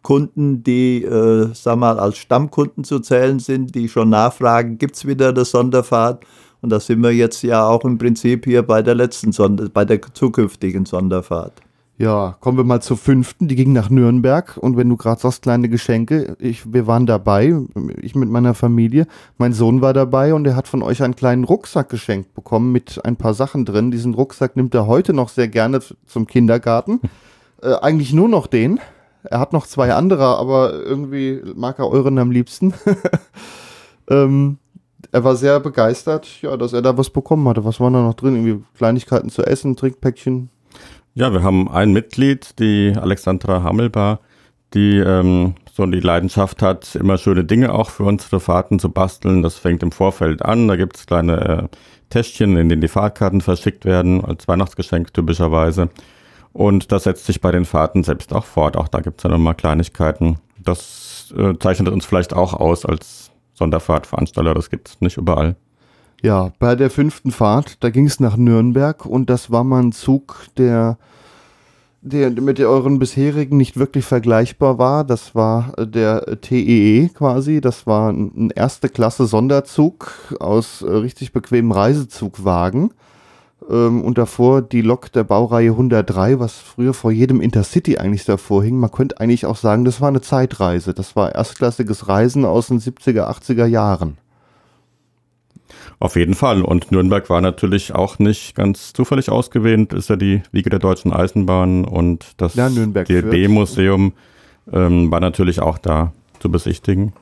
Kunden, 0.02 0.64
die, 0.64 1.04
äh, 1.04 1.54
sagen 1.54 1.82
wir 1.82 1.94
mal, 1.94 2.00
als 2.00 2.18
Stammkunden 2.18 2.84
zu 2.84 3.00
zählen 3.00 3.40
sind, 3.40 3.76
die 3.76 3.90
schon 3.90 4.10
nachfragen, 4.10 4.78
gibt 4.78 4.96
es 4.96 5.06
wieder 5.06 5.30
eine 5.30 5.46
Sonderfahrt? 5.46 6.26
Und 6.62 6.72
da 6.72 6.80
sind 6.80 7.02
wir 7.02 7.12
jetzt 7.12 7.42
ja 7.44 7.66
auch 7.66 7.86
im 7.86 7.98
Prinzip 7.98 8.46
hier 8.46 8.64
bei 8.64 8.82
der 8.82 8.96
letzten 8.96 9.32
Sonder 9.32 9.70
bei 9.70 9.86
der 9.86 10.02
zukünftigen 10.14 10.86
Sonderfahrt. 10.86 11.54
Ja, 12.00 12.38
kommen 12.40 12.56
wir 12.56 12.64
mal 12.64 12.82
zur 12.82 12.96
fünften. 12.96 13.50
Die 13.50 13.58
ging 13.58 13.74
nach 13.74 13.90
Nürnberg. 13.90 14.56
Und 14.56 14.78
wenn 14.78 14.88
du 14.88 14.96
gerade 14.96 15.20
sagst, 15.20 15.42
kleine 15.42 15.68
Geschenke, 15.68 16.38
ich, 16.40 16.72
wir 16.72 16.88
waren 16.88 17.06
dabei, 17.06 17.54
ich 18.02 18.16
mit 18.16 18.30
meiner 18.30 18.54
Familie. 18.54 19.06
Mein 19.38 19.52
Sohn 19.52 19.82
war 19.82 19.92
dabei 19.92 20.34
und 20.34 20.48
er 20.48 20.56
hat 20.56 20.70
von 20.70 20.82
euch 20.82 21.04
einen 21.04 21.18
kleinen 21.18 21.44
Rucksack 21.44 21.90
geschenkt 21.90 22.34
bekommen 22.34 22.72
mit 22.72 23.04
ein 23.04 23.18
paar 23.18 23.34
Sachen 23.34 23.66
drin. 23.66 23.92
Diesen 23.92 24.14
Rucksack 24.14 24.56
nimmt 24.56 24.74
er 24.76 24.88
heute 24.88 25.12
noch 25.12 25.28
sehr 25.28 25.50
gerne 25.50 25.82
zum 26.06 26.26
Kindergarten. 26.26 27.02
Äh, 27.62 27.74
eigentlich 27.82 28.14
nur 28.14 28.30
noch 28.30 28.48
den. 28.48 28.80
Er 29.24 29.42
hat 29.42 29.52
noch 29.52 29.68
zwei 29.68 29.94
andere, 29.94 30.38
aber 30.38 30.72
irgendwie 30.72 31.42
mag 31.54 31.78
er 31.78 31.90
euren 31.90 32.18
am 32.18 32.32
liebsten. 32.32 32.74
ähm, 34.10 34.60
er 35.12 35.26
war 35.26 35.36
sehr 35.36 35.60
begeistert, 35.60 36.42
ja, 36.42 36.56
dass 36.56 36.72
er 36.72 36.82
da 36.82 36.98
was 36.98 37.10
bekommen 37.10 37.46
hatte. 37.50 37.66
Was 37.66 37.82
war 37.82 37.92
da 37.92 38.02
noch 38.02 38.14
drin? 38.14 38.38
Irgendwie 38.38 38.64
Kleinigkeiten 38.78 39.30
zu 39.30 39.44
essen, 39.44 39.76
Trinkpäckchen. 39.76 40.50
Ja, 41.16 41.34
wir 41.34 41.44
haben 41.44 41.70
ein 41.70 41.92
Mitglied, 41.92 42.60
die 42.60 42.94
Alexandra 42.96 43.64
Hammelbar, 43.64 44.20
die 44.74 44.98
ähm, 44.98 45.56
so 45.74 45.86
die 45.86 46.00
Leidenschaft 46.00 46.62
hat, 46.62 46.96
immer 46.96 47.18
schöne 47.18 47.44
Dinge 47.46 47.74
auch 47.74 47.90
für 47.90 48.04
unsere 48.04 48.40
Fahrten 48.40 48.80
zu 48.80 48.90
basteln. 48.90 49.42
Das 49.42 49.58
fängt 49.58 49.82
im 49.82 49.92
Vorfeld 49.92 50.44
an. 50.44 50.68
Da 50.68 50.76
gibt 50.76 50.98
es 50.98 51.06
kleine 51.06 51.42
äh, 51.48 51.68
Täschchen, 52.10 52.58
in 52.58 52.70
denen 52.70 52.82
die 52.82 52.88
Fahrkarten 52.88 53.42
verschickt 53.42 53.86
werden, 53.86 54.24
als 54.24 54.48
Weihnachtsgeschenk 54.48 55.14
typischerweise. 55.14 55.90
Und 56.54 56.92
das 56.92 57.04
setzt 57.04 57.26
sich 57.26 57.42
bei 57.42 57.52
den 57.52 57.66
Fahrten 57.66 58.04
selbst 58.04 58.34
auch 58.34 58.46
fort. 58.46 58.78
Auch 58.78 58.88
da 58.88 59.02
gibt 59.02 59.20
es 59.20 59.24
dann 59.24 59.34
immer 59.34 59.54
Kleinigkeiten. 59.54 60.40
Das 60.58 61.34
äh, 61.38 61.54
zeichnet 61.60 61.90
uns 61.90 62.06
vielleicht 62.06 62.34
auch 62.34 62.54
aus 62.54 62.86
als 62.86 63.32
Sonderfahrtveranstalter. 63.54 64.54
Das 64.54 64.70
gibt 64.70 64.90
es 64.90 65.02
nicht 65.02 65.18
überall. 65.18 65.56
Ja, 66.22 66.52
bei 66.60 66.76
der 66.76 66.90
fünften 66.90 67.32
Fahrt, 67.32 67.82
da 67.82 67.90
ging 67.90 68.06
es 68.06 68.20
nach 68.20 68.36
Nürnberg 68.36 69.06
und 69.06 69.30
das 69.30 69.52
war 69.52 69.64
mal 69.64 69.82
ein 69.82 69.94
Zug, 69.94 70.48
der, 70.58 70.98
der 72.02 72.30
mit 72.32 72.60
euren 72.60 73.00
bisherigen 73.00 73.56
nicht 73.56 73.78
wirklich 73.78 74.04
vergleichbar 74.04 74.78
war. 74.78 75.06
Das 75.06 75.34
war 75.34 75.78
äh, 75.78 75.88
der 75.88 76.42
TEE 76.42 77.10
quasi. 77.14 77.62
Das 77.62 77.88
war 77.88 78.12
ein, 78.12 78.32
ein 78.36 78.50
erste 78.50 78.90
Klasse 78.90 79.28
Sonderzug 79.28 80.36
aus 80.42 80.82
äh, 80.82 80.92
richtig 80.92 81.32
bequemen 81.32 81.72
Reisezugwagen. 81.72 82.92
ähm, 83.70 84.02
und 84.04 84.18
davor 84.18 84.62
die 84.62 84.82
Lok 84.82 85.14
der 85.14 85.24
Baureihe 85.24 85.72
103, 85.72 86.40
was 86.40 86.56
früher 86.56 86.94
vor 86.94 87.12
jedem 87.12 87.40
Intercity 87.40 87.98
eigentlich 87.98 88.26
davor 88.26 88.62
hing. 88.62 88.78
Man 88.78 88.92
könnte 88.92 89.22
eigentlich 89.22 89.46
auch 89.46 89.58
sagen, 89.58 89.86
das 89.86 90.02
war 90.02 90.10
eine 90.10 90.22
Zeitreise. 90.22 90.94
Das 90.94 91.16
war 91.16 91.34
erstklassiges 91.34 92.10
Reisen 92.10 92.44
aus 92.44 92.68
den 92.68 92.82
70er, 92.82 93.30
80er 93.30 93.68
Jahren. 93.68 94.18
Auf 96.00 96.16
jeden 96.16 96.34
Fall. 96.34 96.62
Und 96.62 96.92
Nürnberg 96.92 97.30
war 97.30 97.42
natürlich 97.42 97.94
auch 97.94 98.20
nicht 98.20 98.56
ganz 98.56 98.94
zufällig 98.94 99.30
ausgewählt. 99.30 99.94
Ist 99.94 100.10
ja 100.10 100.16
die 100.16 100.42
Wiege 100.52 100.70
der 100.70 100.80
deutschen 100.80 101.12
Eisenbahn 101.14 101.86
und 101.86 102.34
das 102.38 102.56
ja, 102.56 102.70
DLB-Museum 102.70 104.14
ähm, 104.72 105.12
war 105.12 105.20
natürlich 105.20 105.62
auch 105.62 105.78
da 105.78 106.14
zu 106.40 106.50
besichtigen. 106.50 107.14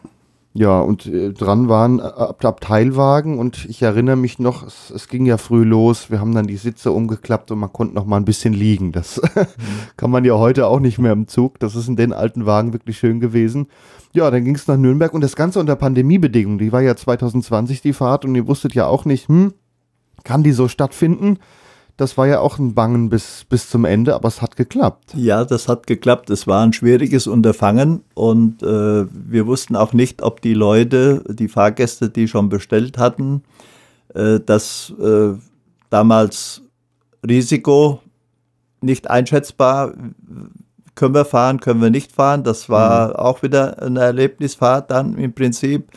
Ja, 0.60 0.80
und 0.80 1.06
äh, 1.06 1.34
dran 1.34 1.70
waren 1.70 2.00
äh, 2.00 2.02
Ab 2.02 2.44
Abteilwagen 2.44 3.38
und 3.38 3.66
ich 3.70 3.84
erinnere 3.84 4.16
mich 4.16 4.40
noch, 4.40 4.66
es, 4.66 4.90
es, 4.90 5.08
ging 5.08 5.28
ja 5.28 5.38
früh 5.38 5.64
los, 5.64 6.10
wir 6.10 6.20
haben 6.20 6.34
dann 6.34 6.48
die 6.48 6.58
Sitze 6.58 6.92
umgeklappt 6.92 7.52
und 7.52 7.60
man 7.60 7.72
konnte 7.72 7.94
noch 7.94 8.08
mal 8.08 8.18
ein 8.18 8.26
bisschen 8.26 8.56
liegen. 8.56 8.92
Das 8.92 9.22
kann 9.98 10.10
man 10.10 10.26
ja 10.26 10.34
heute 10.34 10.66
auch 10.66 10.80
nicht 10.80 10.98
mehr 10.98 11.12
im 11.12 11.28
Zug. 11.28 11.60
Das 11.60 11.76
ist 11.76 11.88
in 11.88 11.96
den 11.96 12.12
alten 12.12 12.48
Wagen 12.48 12.74
wirklich 12.74 12.98
schön 12.98 13.20
gewesen. 13.20 13.68
Ja, 14.14 14.32
dann 14.32 14.46
ging 14.46 14.56
es 14.56 14.68
nach 14.68 14.78
Nürnberg 14.78 15.14
und 15.14 15.22
das 15.22 15.36
Ganze 15.36 15.60
unter 15.60 15.76
Pandemiebedingungen. 15.76 16.58
Die 16.58 16.72
war 16.72 16.82
ja 16.82 16.96
2020 16.96 17.84
die 17.84 17.94
Fahrt 17.94 18.26
und 18.26 18.34
ihr 18.34 18.48
wusstet 18.48 18.74
ja 18.74 18.88
auch 18.88 19.06
nicht, 19.06 19.28
hm, 19.28 19.54
kann 20.24 20.42
die 20.42 20.54
so 20.54 20.68
stattfinden? 20.68 21.38
Das 21.98 22.16
war 22.16 22.28
ja 22.28 22.40
auch 22.40 22.60
ein 22.60 22.76
Bangen 22.76 23.10
bis, 23.10 23.44
bis 23.50 23.70
zum 23.70 23.84
Ende, 23.84 24.14
aber 24.14 24.28
es 24.28 24.42
hat 24.42 24.56
geklappt. 24.56 25.16
Ja, 25.16 25.44
das 25.44 25.68
hat 25.68 25.88
geklappt. 25.88 26.30
Es 26.30 26.46
war 26.46 26.64
ein 26.64 26.72
schwieriges 26.72 27.26
Unterfangen 27.26 28.04
und 28.14 28.62
äh, 28.62 29.06
wir 29.12 29.48
wussten 29.48 29.76
auch 29.76 29.94
nicht, 29.94 30.22
ob 30.22 30.42
die 30.42 30.54
Leute, 30.54 31.24
die 31.28 31.48
Fahrgäste, 31.48 32.10
die 32.10 32.28
schon 32.28 32.50
bestellt 32.50 33.00
hatten, 33.00 33.42
äh, 34.14 34.40
das 34.40 34.94
äh, 35.02 35.34
damals 35.90 36.62
Risiko 37.28 38.00
nicht 38.82 39.10
einschätzbar, 39.10 39.94
können 40.94 41.16
wir 41.16 41.26
fahren, 41.26 41.60
können 41.60 41.82
wir 41.82 41.90
nicht 41.90 42.12
fahren. 42.12 42.44
Das 42.44 42.70
war 42.70 43.10
mhm. 43.10 43.16
auch 43.16 43.42
wieder 43.42 43.82
eine 43.82 44.02
Erlebnisfahrt 44.02 44.92
dann 44.92 45.18
im 45.18 45.34
Prinzip. 45.34 45.92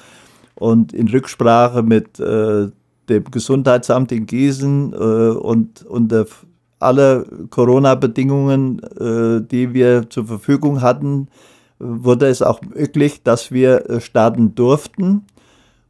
Und 0.54 0.92
in 0.92 1.08
Rücksprache 1.08 1.82
mit 1.82 2.20
äh, 2.20 2.68
dem 3.10 3.24
Gesundheitsamt 3.24 4.12
in 4.12 4.26
Gießen 4.26 4.92
äh, 4.92 4.96
und 4.96 5.84
unter 5.84 6.26
alle 6.78 7.26
Corona-Bedingungen, 7.50 8.80
äh, 8.98 9.46
die 9.46 9.74
wir 9.74 10.08
zur 10.08 10.26
Verfügung 10.26 10.80
hatten, 10.80 11.28
wurde 11.78 12.26
es 12.26 12.42
auch 12.42 12.60
möglich, 12.62 13.22
dass 13.22 13.52
wir 13.52 13.88
äh, 13.88 14.00
starten 14.00 14.54
durften. 14.54 15.26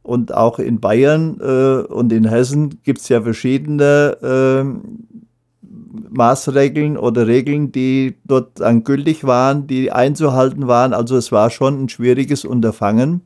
Und 0.03 0.33
auch 0.33 0.57
in 0.57 0.79
Bayern 0.79 1.39
äh, 1.39 1.83
und 1.93 2.11
in 2.11 2.27
Hessen 2.27 2.81
gibt 2.83 3.01
es 3.01 3.09
ja 3.09 3.21
verschiedene 3.21 4.17
ähm, 4.23 4.81
Maßregeln 6.09 6.97
oder 6.97 7.27
Regeln, 7.27 7.71
die 7.71 8.17
dort 8.25 8.59
dann 8.59 8.83
gültig 8.83 9.23
waren, 9.25 9.67
die 9.67 9.91
einzuhalten 9.91 10.67
waren. 10.67 10.93
Also 10.93 11.15
es 11.15 11.31
war 11.31 11.49
schon 11.49 11.83
ein 11.83 11.89
schwieriges 11.89 12.45
Unterfangen. 12.45 13.21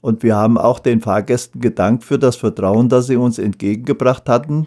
Und 0.00 0.22
wir 0.22 0.36
haben 0.36 0.56
auch 0.56 0.78
den 0.78 1.00
Fahrgästen 1.00 1.60
gedankt 1.60 2.04
für 2.04 2.18
das 2.18 2.36
Vertrauen, 2.36 2.88
das 2.88 3.06
sie 3.06 3.16
uns 3.16 3.38
entgegengebracht 3.38 4.28
hatten, 4.28 4.66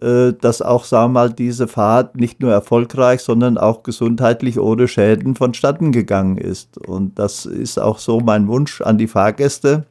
äh, 0.00 0.32
dass 0.32 0.62
auch, 0.62 0.84
sagen 0.84 1.12
wir 1.12 1.20
mal, 1.20 1.32
diese 1.32 1.66
Fahrt 1.66 2.16
nicht 2.16 2.40
nur 2.40 2.52
erfolgreich, 2.52 3.20
sondern 3.20 3.58
auch 3.58 3.82
gesundheitlich 3.82 4.58
ohne 4.58 4.86
Schäden 4.86 5.34
vonstatten 5.34 5.92
gegangen 5.92 6.36
ist. 6.36 6.78
Und 6.78 7.18
das 7.18 7.46
ist 7.46 7.78
auch 7.78 7.98
so 7.98 8.20
mein 8.20 8.46
Wunsch 8.46 8.80
an 8.80 8.98
die 8.98 9.08
Fahrgäste 9.08 9.86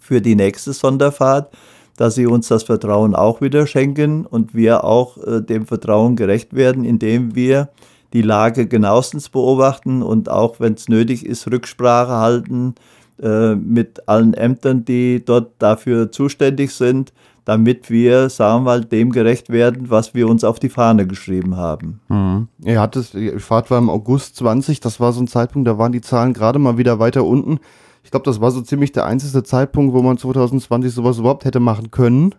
für 0.00 0.20
die 0.20 0.34
nächste 0.34 0.72
Sonderfahrt, 0.72 1.54
dass 1.96 2.14
sie 2.14 2.26
uns 2.26 2.48
das 2.48 2.64
Vertrauen 2.64 3.14
auch 3.14 3.40
wieder 3.40 3.66
schenken 3.66 4.26
und 4.26 4.54
wir 4.54 4.84
auch 4.84 5.18
äh, 5.18 5.40
dem 5.40 5.66
Vertrauen 5.66 6.16
gerecht 6.16 6.54
werden, 6.54 6.84
indem 6.84 7.34
wir 7.34 7.68
die 8.12 8.22
Lage 8.22 8.66
genauestens 8.66 9.28
beobachten 9.28 10.02
und 10.02 10.28
auch, 10.28 10.60
wenn 10.60 10.74
es 10.74 10.88
nötig 10.88 11.26
ist, 11.26 11.50
Rücksprache 11.50 12.12
halten 12.12 12.76
äh, 13.22 13.54
mit 13.54 14.08
allen 14.08 14.34
Ämtern, 14.34 14.84
die 14.84 15.24
dort 15.24 15.52
dafür 15.58 16.10
zuständig 16.10 16.72
sind, 16.72 17.12
damit 17.44 17.90
wir, 17.90 18.30
sagen 18.30 18.64
wir 18.64 18.70
mal, 18.70 18.84
dem 18.84 19.12
gerecht 19.12 19.50
werden, 19.50 19.90
was 19.90 20.14
wir 20.14 20.28
uns 20.28 20.44
auf 20.44 20.58
die 20.58 20.68
Fahne 20.68 21.06
geschrieben 21.06 21.56
haben. 21.56 22.00
Mhm. 22.08 22.48
Ihr 22.64 22.80
hattet, 22.80 23.12
die 23.12 23.38
Fahrt 23.38 23.70
war 23.70 23.78
im 23.78 23.90
August 23.90 24.36
20, 24.36 24.80
das 24.80 24.98
war 24.98 25.12
so 25.12 25.20
ein 25.20 25.28
Zeitpunkt, 25.28 25.68
da 25.68 25.78
waren 25.78 25.92
die 25.92 26.00
Zahlen 26.00 26.32
gerade 26.32 26.58
mal 26.58 26.78
wieder 26.78 26.98
weiter 26.98 27.24
unten. 27.24 27.60
Ich 28.02 28.10
glaube, 28.10 28.24
das 28.24 28.40
war 28.40 28.50
so 28.50 28.60
ziemlich 28.60 28.92
der 28.92 29.06
einzige 29.06 29.42
Zeitpunkt, 29.42 29.94
wo 29.94 30.02
man 30.02 30.18
2020 30.18 30.92
sowas 30.92 31.18
überhaupt 31.18 31.44
hätte 31.44 31.60
machen 31.60 31.90
können. 31.90 32.34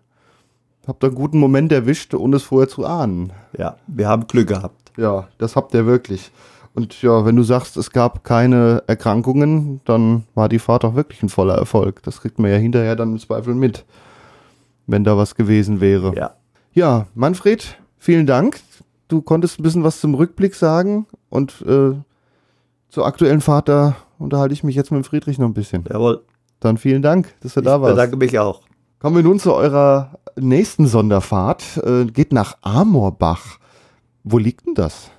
Habt 0.88 1.04
ihr 1.04 1.08
einen 1.08 1.16
guten 1.16 1.40
Moment 1.40 1.72
erwischt, 1.72 2.14
ohne 2.14 2.36
es 2.36 2.44
vorher 2.44 2.68
zu 2.68 2.86
ahnen. 2.86 3.34
Ja, 3.58 3.78
wir 3.88 4.08
haben 4.08 4.28
Glück 4.28 4.48
gehabt. 4.48 4.92
Ja, 4.98 5.28
das 5.38 5.56
habt 5.56 5.74
ihr 5.74 5.86
wirklich. 5.86 6.32
Und 6.76 7.02
ja, 7.02 7.26
wenn 7.26 7.38
du 7.38 7.44
sagst, 7.44 7.78
es 7.78 7.92
gab 7.92 8.26
keine 8.26 8.84
Erkrankungen, 8.86 9.80
dann 9.86 10.26
war 10.36 10.50
die 10.50 10.60
Fahrt 10.60 10.84
auch 10.84 10.96
wirklich 10.96 11.24
ein 11.24 11.30
voller 11.30 11.56
Erfolg. 11.56 12.04
Das 12.04 12.20
kriegt 12.20 12.38
man 12.38 12.52
ja 12.52 12.58
hinterher 12.58 12.98
dann 12.98 13.14
im 13.14 13.20
Zweifel 13.20 13.56
mit, 13.56 13.86
wenn 14.86 15.06
da 15.06 15.16
was 15.16 15.36
gewesen 15.36 15.80
wäre. 15.80 16.14
Ja. 16.16 16.36
Ja, 16.74 17.08
Manfred, 17.16 17.78
vielen 17.98 18.26
Dank. 18.26 18.60
Du 19.08 19.22
konntest 19.22 19.58
ein 19.58 19.64
bisschen 19.64 19.86
was 19.86 20.02
zum 20.02 20.16
Rückblick 20.16 20.54
sagen 20.54 21.08
und 21.30 21.64
äh, 21.66 21.94
zur 22.90 23.06
aktuellen 23.06 23.40
Fahrt, 23.40 23.70
da 23.70 23.96
unterhalte 24.20 24.54
ich 24.54 24.66
mich 24.66 24.76
jetzt 24.76 24.92
mit 24.92 25.08
Friedrich 25.08 25.40
noch 25.40 25.48
ein 25.48 25.54
bisschen. 25.54 25.86
Jawohl. 25.90 26.24
Dann 26.60 26.78
vielen 26.78 27.02
Dank, 27.02 27.34
dass 27.40 27.54
du 27.54 27.62
ich 27.62 27.66
da 27.66 27.80
warst. 27.80 27.92
Ich 27.92 27.96
bedanke 27.96 28.18
mich 28.18 28.38
auch. 28.38 28.62
Kommen 29.00 29.16
wir 29.16 29.24
nun 29.24 29.40
zu 29.40 29.54
eurer 29.54 30.20
nächsten 30.36 30.88
Sonderfahrt. 30.88 31.78
Äh, 31.78 32.06
geht 32.06 32.34
nach 32.34 32.58
Amorbach. 32.62 33.60
Wo 34.26 34.38
liegt 34.38 34.66
denn 34.66 34.74
das? 34.74 35.12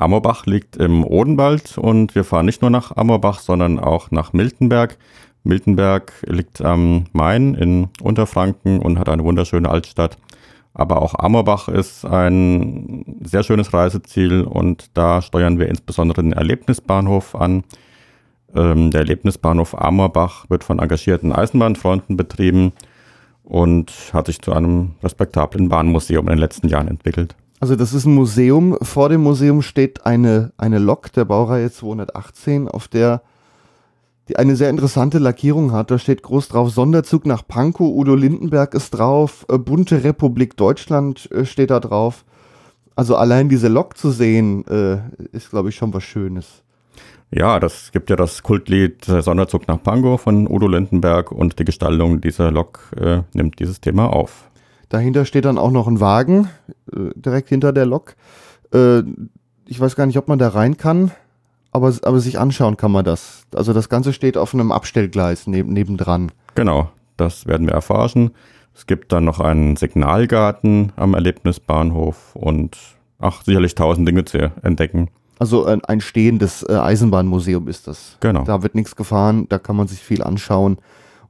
Amorbach 0.00 0.46
liegt 0.46 0.76
im 0.76 1.04
Odenwald 1.04 1.76
und 1.76 2.14
wir 2.14 2.24
fahren 2.24 2.46
nicht 2.46 2.62
nur 2.62 2.70
nach 2.70 2.96
Amorbach, 2.96 3.40
sondern 3.40 3.78
auch 3.78 4.10
nach 4.10 4.32
Miltenberg. 4.32 4.96
Miltenberg 5.44 6.12
liegt 6.26 6.62
am 6.62 7.04
Main 7.12 7.54
in 7.54 7.88
Unterfranken 8.02 8.80
und 8.80 8.98
hat 8.98 9.08
eine 9.08 9.24
wunderschöne 9.24 9.68
Altstadt. 9.68 10.16
Aber 10.72 11.02
auch 11.02 11.14
Amorbach 11.18 11.68
ist 11.68 12.04
ein 12.04 13.20
sehr 13.22 13.42
schönes 13.42 13.74
Reiseziel 13.74 14.42
und 14.42 14.90
da 14.94 15.20
steuern 15.20 15.58
wir 15.58 15.68
insbesondere 15.68 16.22
den 16.22 16.32
Erlebnisbahnhof 16.32 17.34
an. 17.34 17.64
Ähm, 18.54 18.90
der 18.90 19.00
Erlebnisbahnhof 19.00 19.78
Amorbach 19.78 20.46
wird 20.48 20.64
von 20.64 20.78
engagierten 20.78 21.32
Eisenbahnfronten 21.32 22.16
betrieben 22.16 22.72
und 23.42 23.92
hat 24.12 24.26
sich 24.26 24.40
zu 24.40 24.52
einem 24.52 24.92
respektablen 25.02 25.68
Bahnmuseum 25.68 26.26
in 26.26 26.34
den 26.34 26.38
letzten 26.38 26.68
Jahren 26.68 26.88
entwickelt. 26.88 27.34
Also 27.60 27.76
das 27.76 27.92
ist 27.92 28.06
ein 28.06 28.14
Museum. 28.14 28.78
Vor 28.80 29.10
dem 29.10 29.22
Museum 29.22 29.60
steht 29.60 30.06
eine, 30.06 30.52
eine 30.56 30.78
Lok 30.78 31.12
der 31.12 31.26
Baureihe 31.26 31.70
218, 31.70 32.68
auf 32.68 32.88
der 32.88 33.22
die 34.28 34.36
eine 34.36 34.54
sehr 34.54 34.70
interessante 34.70 35.18
Lackierung 35.18 35.72
hat. 35.72 35.90
Da 35.90 35.98
steht 35.98 36.22
groß 36.22 36.48
drauf 36.48 36.70
Sonderzug 36.70 37.26
nach 37.26 37.46
Pankow, 37.46 37.92
Udo 37.92 38.14
Lindenberg 38.14 38.74
ist 38.74 38.90
drauf, 38.90 39.44
äh, 39.48 39.58
Bunte 39.58 40.04
Republik 40.04 40.56
Deutschland 40.56 41.28
äh, 41.32 41.44
steht 41.44 41.70
da 41.70 41.80
drauf. 41.80 42.24
Also 42.94 43.16
allein 43.16 43.48
diese 43.48 43.66
Lok 43.66 43.98
zu 43.98 44.10
sehen, 44.10 44.64
äh, 44.68 44.98
ist, 45.32 45.50
glaube 45.50 45.70
ich, 45.70 45.74
schon 45.74 45.92
was 45.92 46.04
Schönes. 46.04 46.62
Ja, 47.32 47.58
das 47.58 47.90
gibt 47.92 48.08
ja 48.08 48.16
das 48.16 48.42
Kultlied 48.42 49.04
Sonderzug 49.04 49.66
nach 49.68 49.82
Pankow 49.82 50.20
von 50.20 50.48
Udo 50.48 50.68
Lindenberg 50.68 51.32
und 51.32 51.58
die 51.58 51.64
Gestaltung 51.64 52.20
dieser 52.20 52.50
Lok 52.52 52.92
äh, 52.96 53.22
nimmt 53.34 53.58
dieses 53.58 53.80
Thema 53.80 54.12
auf. 54.12 54.49
Dahinter 54.90 55.24
steht 55.24 55.46
dann 55.46 55.56
auch 55.56 55.70
noch 55.70 55.86
ein 55.86 56.00
Wagen, 56.00 56.50
äh, 56.92 57.10
direkt 57.14 57.48
hinter 57.48 57.72
der 57.72 57.86
Lok. 57.86 58.16
Äh, 58.74 59.02
ich 59.64 59.80
weiß 59.80 59.96
gar 59.96 60.04
nicht, 60.04 60.18
ob 60.18 60.28
man 60.28 60.38
da 60.38 60.48
rein 60.48 60.76
kann, 60.76 61.12
aber, 61.70 61.94
aber 62.02 62.18
sich 62.18 62.38
anschauen 62.38 62.76
kann 62.76 62.90
man 62.90 63.04
das. 63.04 63.44
Also 63.54 63.72
das 63.72 63.88
Ganze 63.88 64.12
steht 64.12 64.36
auf 64.36 64.52
einem 64.52 64.72
Abstellgleis 64.72 65.46
neb 65.46 65.68
nebendran. 65.68 66.32
Genau, 66.56 66.90
das 67.16 67.46
werden 67.46 67.68
wir 67.68 67.74
erforschen. 67.74 68.32
Es 68.74 68.86
gibt 68.86 69.12
dann 69.12 69.24
noch 69.24 69.38
einen 69.38 69.76
Signalgarten 69.76 70.92
am 70.96 71.14
Erlebnisbahnhof 71.14 72.34
und 72.34 72.76
ach, 73.20 73.44
sicherlich 73.44 73.76
tausend 73.76 74.08
Dinge 74.08 74.24
zu 74.24 74.50
entdecken. 74.62 75.08
Also 75.38 75.64
ein, 75.66 75.84
ein 75.84 76.00
stehendes 76.00 76.64
äh, 76.64 76.74
Eisenbahnmuseum 76.74 77.68
ist 77.68 77.86
das. 77.86 78.16
Genau. 78.18 78.42
Da 78.42 78.64
wird 78.64 78.74
nichts 78.74 78.96
gefahren, 78.96 79.46
da 79.48 79.58
kann 79.58 79.76
man 79.76 79.86
sich 79.86 80.00
viel 80.00 80.24
anschauen 80.24 80.78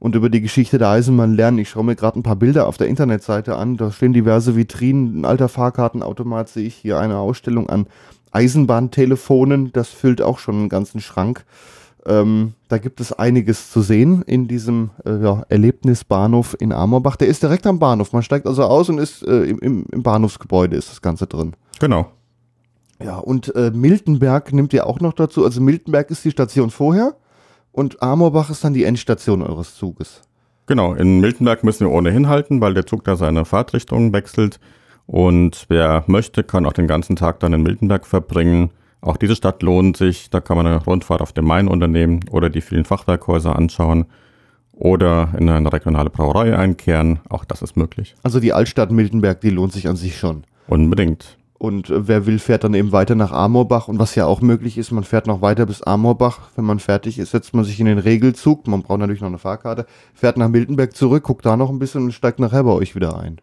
und 0.01 0.15
über 0.15 0.31
die 0.31 0.41
Geschichte 0.41 0.79
der 0.79 0.89
Eisenbahn 0.89 1.35
lernen. 1.35 1.59
Ich 1.59 1.69
schaue 1.69 1.83
mir 1.83 1.95
gerade 1.95 2.19
ein 2.19 2.23
paar 2.23 2.35
Bilder 2.35 2.67
auf 2.67 2.75
der 2.75 2.87
Internetseite 2.87 3.55
an. 3.55 3.77
Da 3.77 3.91
stehen 3.91 4.13
diverse 4.13 4.55
Vitrinen. 4.55 5.21
Ein 5.21 5.25
alter 5.25 5.47
Fahrkartenautomat 5.47 6.49
sehe 6.49 6.65
ich 6.65 6.73
hier 6.73 6.99
eine 6.99 7.19
Ausstellung 7.19 7.69
an 7.69 7.85
Eisenbahntelefonen. 8.31 9.71
Das 9.73 9.89
füllt 9.89 10.23
auch 10.23 10.39
schon 10.39 10.55
einen 10.55 10.69
ganzen 10.69 11.01
Schrank. 11.01 11.45
Ähm, 12.07 12.53
da 12.67 12.79
gibt 12.79 12.99
es 12.99 13.13
einiges 13.13 13.69
zu 13.69 13.83
sehen 13.83 14.23
in 14.23 14.47
diesem 14.47 14.89
äh, 15.05 15.21
ja, 15.21 15.43
Erlebnisbahnhof 15.49 16.57
in 16.59 16.71
Amorbach. 16.71 17.15
Der 17.15 17.27
ist 17.27 17.43
direkt 17.43 17.67
am 17.67 17.77
Bahnhof. 17.77 18.11
Man 18.11 18.23
steigt 18.23 18.47
also 18.47 18.63
aus 18.63 18.89
und 18.89 18.97
ist 18.97 19.21
äh, 19.21 19.43
im, 19.43 19.85
im, 19.91 20.01
Bahnhofsgebäude 20.01 20.77
ist 20.77 20.89
das 20.89 21.03
Ganze 21.03 21.27
drin. 21.27 21.53
Genau. 21.79 22.07
Ja, 23.03 23.19
und 23.19 23.55
äh, 23.55 23.69
Miltenberg 23.69 24.51
nimmt 24.51 24.73
ihr 24.73 24.87
auch 24.87 24.99
noch 24.99 25.13
dazu. 25.13 25.45
Also 25.45 25.61
Miltenberg 25.61 26.09
ist 26.09 26.25
die 26.25 26.31
Station 26.31 26.71
vorher 26.71 27.13
und 27.71 28.01
Amorbach 28.01 28.49
ist 28.49 28.63
dann 28.63 28.73
die 28.73 28.83
Endstation 28.83 29.41
eures 29.41 29.75
Zuges. 29.75 30.21
Genau, 30.67 30.93
in 30.93 31.19
Miltenberg 31.19 31.63
müssen 31.63 31.87
wir 31.87 31.91
ohnehin 31.91 32.27
halten, 32.27 32.61
weil 32.61 32.73
der 32.73 32.85
Zug 32.85 33.03
da 33.03 33.15
seine 33.15 33.45
Fahrtrichtung 33.45 34.13
wechselt. 34.13 34.59
Und 35.05 35.65
wer 35.67 36.03
möchte, 36.07 36.43
kann 36.43 36.65
auch 36.65 36.73
den 36.73 36.87
ganzen 36.87 37.15
Tag 37.15 37.39
dann 37.39 37.53
in 37.53 37.63
Miltenberg 37.63 38.05
verbringen. 38.05 38.71
Auch 39.01 39.17
diese 39.17 39.35
Stadt 39.35 39.63
lohnt 39.63 39.97
sich. 39.97 40.29
Da 40.29 40.39
kann 40.39 40.57
man 40.57 40.67
eine 40.67 40.83
Rundfahrt 40.83 41.21
auf 41.21 41.33
dem 41.33 41.45
Main 41.45 41.67
unternehmen 41.67 42.21
oder 42.29 42.49
die 42.49 42.61
vielen 42.61 42.85
Fachwerkhäuser 42.85 43.55
anschauen 43.55 44.05
oder 44.73 45.29
in 45.37 45.49
eine 45.49 45.73
regionale 45.73 46.09
Brauerei 46.09 46.57
einkehren. 46.57 47.19
Auch 47.29 47.45
das 47.45 47.61
ist 47.61 47.75
möglich. 47.75 48.15
Also 48.23 48.39
die 48.39 48.53
Altstadt 48.53 48.91
Miltenberg, 48.91 49.41
die 49.41 49.49
lohnt 49.49 49.73
sich 49.73 49.87
an 49.87 49.95
sich 49.95 50.17
schon. 50.17 50.43
Unbedingt. 50.67 51.37
Und 51.61 51.91
äh, 51.91 52.07
wer 52.07 52.25
will, 52.25 52.39
fährt 52.39 52.63
dann 52.63 52.73
eben 52.73 52.91
weiter 52.91 53.13
nach 53.13 53.31
Amorbach. 53.31 53.87
Und 53.87 53.99
was 53.99 54.15
ja 54.15 54.25
auch 54.25 54.41
möglich 54.41 54.79
ist, 54.79 54.89
man 54.89 55.03
fährt 55.03 55.27
noch 55.27 55.43
weiter 55.43 55.67
bis 55.67 55.83
Amorbach. 55.83 56.39
Wenn 56.55 56.65
man 56.65 56.79
fertig 56.79 57.19
ist, 57.19 57.29
setzt 57.29 57.53
man 57.53 57.63
sich 57.63 57.79
in 57.79 57.85
den 57.85 57.99
Regelzug. 57.99 58.65
Man 58.65 58.81
braucht 58.81 58.97
natürlich 58.97 59.21
noch 59.21 59.27
eine 59.27 59.37
Fahrkarte. 59.37 59.85
Fährt 60.15 60.37
nach 60.37 60.49
Miltenberg 60.49 60.95
zurück, 60.95 61.23
guckt 61.23 61.45
da 61.45 61.55
noch 61.55 61.69
ein 61.69 61.77
bisschen 61.77 62.05
und 62.05 62.13
steigt 62.13 62.39
nachher 62.39 62.63
bei 62.63 62.71
euch 62.71 62.95
wieder 62.95 63.15
ein. 63.15 63.39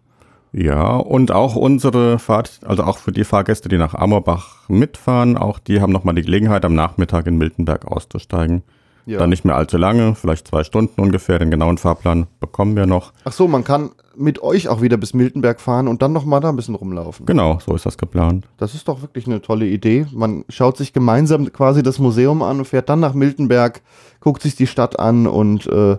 Ja, 0.50 0.96
und 0.96 1.30
auch 1.30 1.54
unsere 1.54 2.18
Fahrt, 2.18 2.58
also 2.64 2.82
auch 2.82 2.98
für 2.98 3.12
die 3.12 3.22
Fahrgäste, 3.22 3.68
die 3.68 3.78
nach 3.78 3.94
Amorbach 3.94 4.68
mitfahren, 4.68 5.36
auch 5.36 5.60
die 5.60 5.80
haben 5.80 5.92
nochmal 5.92 6.16
die 6.16 6.22
Gelegenheit, 6.22 6.64
am 6.64 6.74
Nachmittag 6.74 7.28
in 7.28 7.38
Miltenberg 7.38 7.86
auszusteigen. 7.86 8.64
Ja. 9.08 9.20
Dann 9.20 9.30
nicht 9.30 9.46
mehr 9.46 9.56
allzu 9.56 9.78
lange, 9.78 10.14
vielleicht 10.14 10.48
zwei 10.48 10.64
Stunden 10.64 11.00
ungefähr. 11.00 11.38
Den 11.38 11.50
genauen 11.50 11.78
Fahrplan 11.78 12.26
bekommen 12.40 12.76
wir 12.76 12.84
noch. 12.84 13.14
Ach 13.24 13.32
so, 13.32 13.48
man 13.48 13.64
kann 13.64 13.92
mit 14.14 14.42
euch 14.42 14.68
auch 14.68 14.82
wieder 14.82 14.98
bis 14.98 15.14
Miltenberg 15.14 15.62
fahren 15.62 15.88
und 15.88 16.02
dann 16.02 16.12
nochmal 16.12 16.40
da 16.40 16.50
ein 16.50 16.56
bisschen 16.56 16.74
rumlaufen. 16.74 17.24
Genau, 17.24 17.58
so 17.64 17.74
ist 17.74 17.86
das 17.86 17.96
geplant. 17.96 18.46
Das 18.58 18.74
ist 18.74 18.86
doch 18.86 19.00
wirklich 19.00 19.26
eine 19.26 19.40
tolle 19.40 19.64
Idee. 19.64 20.06
Man 20.12 20.44
schaut 20.50 20.76
sich 20.76 20.92
gemeinsam 20.92 21.50
quasi 21.54 21.82
das 21.82 21.98
Museum 21.98 22.42
an 22.42 22.58
und 22.58 22.66
fährt 22.66 22.90
dann 22.90 23.00
nach 23.00 23.14
Miltenberg, 23.14 23.80
guckt 24.20 24.42
sich 24.42 24.56
die 24.56 24.66
Stadt 24.66 24.98
an 24.98 25.26
und 25.26 25.66
äh, 25.68 25.92
äh, 25.92 25.98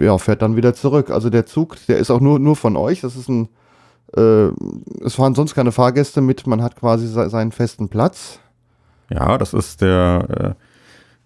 ja, 0.00 0.16
fährt 0.16 0.40
dann 0.40 0.56
wieder 0.56 0.72
zurück. 0.72 1.10
Also 1.10 1.28
der 1.28 1.44
Zug, 1.44 1.76
der 1.86 1.98
ist 1.98 2.10
auch 2.10 2.20
nur, 2.20 2.38
nur 2.38 2.56
von 2.56 2.78
euch. 2.78 3.02
Das 3.02 3.14
ist 3.14 3.28
ein, 3.28 3.50
äh, 4.16 4.48
es 5.04 5.16
fahren 5.16 5.34
sonst 5.34 5.54
keine 5.54 5.72
Fahrgäste 5.72 6.22
mit. 6.22 6.46
Man 6.46 6.62
hat 6.62 6.76
quasi 6.76 7.06
seinen 7.08 7.52
festen 7.52 7.90
Platz. 7.90 8.38
Ja, 9.10 9.36
das 9.36 9.52
ist 9.52 9.82
der 9.82 10.56
äh, 10.56 10.69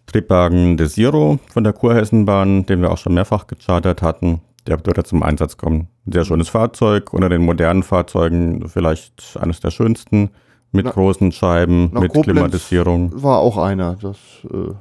Triebwagen 0.06 0.76
Desiro 0.76 1.38
von 1.52 1.64
der 1.64 1.72
Kurhessenbahn, 1.72 2.66
den 2.66 2.82
wir 2.82 2.90
auch 2.90 2.98
schon 2.98 3.14
mehrfach 3.14 3.46
gechartert 3.46 4.02
hatten. 4.02 4.40
Der 4.66 4.84
wird 4.84 4.96
ja 4.96 5.04
zum 5.04 5.22
Einsatz 5.22 5.56
kommen. 5.56 5.88
Sehr 6.06 6.24
schönes 6.24 6.48
Fahrzeug, 6.48 7.12
unter 7.12 7.28
den 7.28 7.42
modernen 7.42 7.82
Fahrzeugen 7.82 8.68
vielleicht 8.68 9.38
eines 9.40 9.60
der 9.60 9.70
schönsten, 9.70 10.30
mit 10.72 10.86
Na, 10.86 10.90
großen 10.90 11.32
Scheiben, 11.32 11.90
mit 11.92 12.12
Koblenz 12.12 12.24
Klimatisierung. 12.24 13.22
War 13.22 13.38
auch 13.38 13.58
einer. 13.58 13.96
Das 13.96 14.16
äh, 14.50 14.74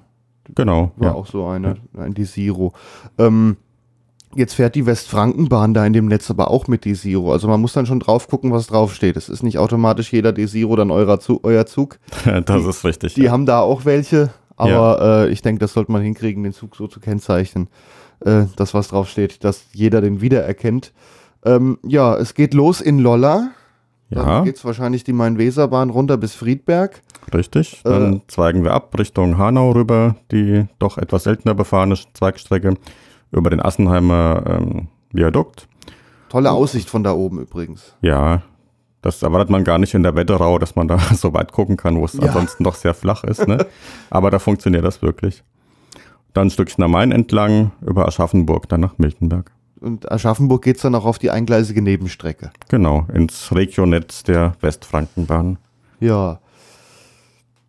Genau. 0.56 0.92
War 0.98 1.10
ja. 1.10 1.14
auch 1.14 1.28
so 1.28 1.46
eine, 1.46 1.76
ein 1.98 2.14
Desiro. 2.14 2.74
Ähm, 3.18 3.58
jetzt 4.36 4.56
fährt 4.56 4.76
die 4.76 4.86
Westfrankenbahn 4.86 5.74
da 5.74 5.86
in 5.86 5.94
dem 5.94 6.08
Netz 6.08 6.30
aber 6.30 6.52
auch 6.52 6.68
mit 6.68 6.86
Desiro. 6.86 7.32
Also 7.32 7.48
man 7.48 7.62
muss 7.62 7.74
dann 7.74 7.86
schon 7.86 8.00
drauf 8.00 8.28
gucken, 8.28 8.52
was 8.52 8.68
draufsteht. 8.68 9.16
Es 9.16 9.30
ist 9.30 9.44
nicht 9.44 9.58
automatisch 9.58 10.12
jeder 10.12 10.34
Desiro 10.34 10.76
dann 10.76 10.92
euer 10.92 11.20
Zug. 11.20 11.46
Euer 11.46 11.66
Zug. 11.66 12.00
das 12.26 12.62
die, 12.62 12.70
ist 12.70 12.84
richtig. 12.84 13.14
Die 13.14 13.24
ja. 13.24 13.32
haben 13.32 13.46
da 13.46 13.62
auch 13.62 13.86
welche, 13.86 14.32
aber 14.56 14.72
ja. 14.72 15.24
äh, 15.24 15.30
ich 15.30 15.42
denke, 15.42 15.60
das 15.60 15.74
sollte 15.74 15.92
man 15.92 16.02
hinkriegen, 16.02 16.44
den 16.44 16.54
Zug 16.54 16.76
so 16.76 16.88
zu 16.88 17.00
kennzeichnen, 17.00 17.68
äh, 18.22 18.46
dass 18.56 18.74
was 18.74 18.90
draufsteht, 18.90 19.44
dass 19.44 19.66
jeder 19.74 20.02
den 20.02 20.22
wiedererkennt. 20.22 20.94
Ähm, 21.46 21.80
ja, 21.84 22.16
es 22.16 22.34
geht 22.34 22.54
los 22.54 22.82
in 22.82 23.00
Lolla. 23.00 23.52
Ja. 24.10 24.24
Dann 24.24 24.46
geht 24.46 24.58
es 24.58 24.66
wahrscheinlich 24.66 25.04
die 25.04 25.14
Main-Weser-Bahn 25.14 25.90
runter 25.90 26.18
bis 26.18 26.36
Friedberg. 26.36 27.02
Richtig. 27.34 27.82
Dann 27.84 28.18
äh, 28.18 28.22
zweigen 28.28 28.64
wir 28.64 28.74
ab 28.74 28.98
Richtung 28.98 29.38
Hanau 29.38 29.72
rüber, 29.72 30.16
die 30.32 30.66
doch 30.80 30.98
etwas 30.98 31.24
seltener 31.24 31.56
befahrene 31.56 31.98
Zweigstrecke, 32.14 32.76
über 33.32 33.50
den 33.50 33.60
Assenheimer 33.60 34.44
ähm, 34.46 34.88
Viadukt. 35.12 35.68
Tolle 36.30 36.52
Aussicht 36.52 36.90
von 36.90 37.04
da 37.04 37.14
oben 37.14 37.40
übrigens. 37.40 37.96
Ja, 38.02 38.44
das 39.04 39.22
erwartet 39.22 39.50
man 39.50 39.64
gar 39.64 39.78
nicht 39.78 39.94
in 39.94 40.02
der 40.02 40.16
Wetterau, 40.16 40.58
dass 40.58 40.76
man 40.76 40.88
da 40.88 40.98
so 41.14 41.34
weit 41.34 41.52
gucken 41.52 41.78
kann, 41.78 41.98
wo 41.98 42.06
es 42.06 42.14
ja. 42.14 42.24
ansonsten 42.24 42.64
doch 42.64 42.76
sehr 42.76 42.96
flach 42.96 43.24
ist. 43.24 43.48
Ne? 43.48 43.68
Aber 44.10 44.32
da 44.32 44.40
funktioniert 44.40 44.84
das 44.84 45.02
wirklich. 45.04 45.44
Dann 46.34 46.48
ein 46.48 46.50
Stückchen 46.50 46.84
am 46.84 46.92
Main 46.92 47.12
entlang, 47.12 47.74
über 47.86 48.08
Aschaffenburg, 48.08 48.68
dann 48.70 48.82
nach 48.82 48.98
Miltenberg. 48.98 49.52
Und 49.80 50.10
Aschaffenburg 50.12 50.64
geht 50.64 50.78
es 50.78 50.82
dann 50.82 50.96
auch 50.96 51.06
auf 51.06 51.20
die 51.20 51.30
eingleisige 51.30 51.82
Nebenstrecke. 51.82 52.52
Genau, 52.70 53.06
ins 53.14 53.54
Regionetz 53.54 54.24
der 54.24 54.54
Westfrankenbahn. 54.62 55.58
Ja. 56.00 56.40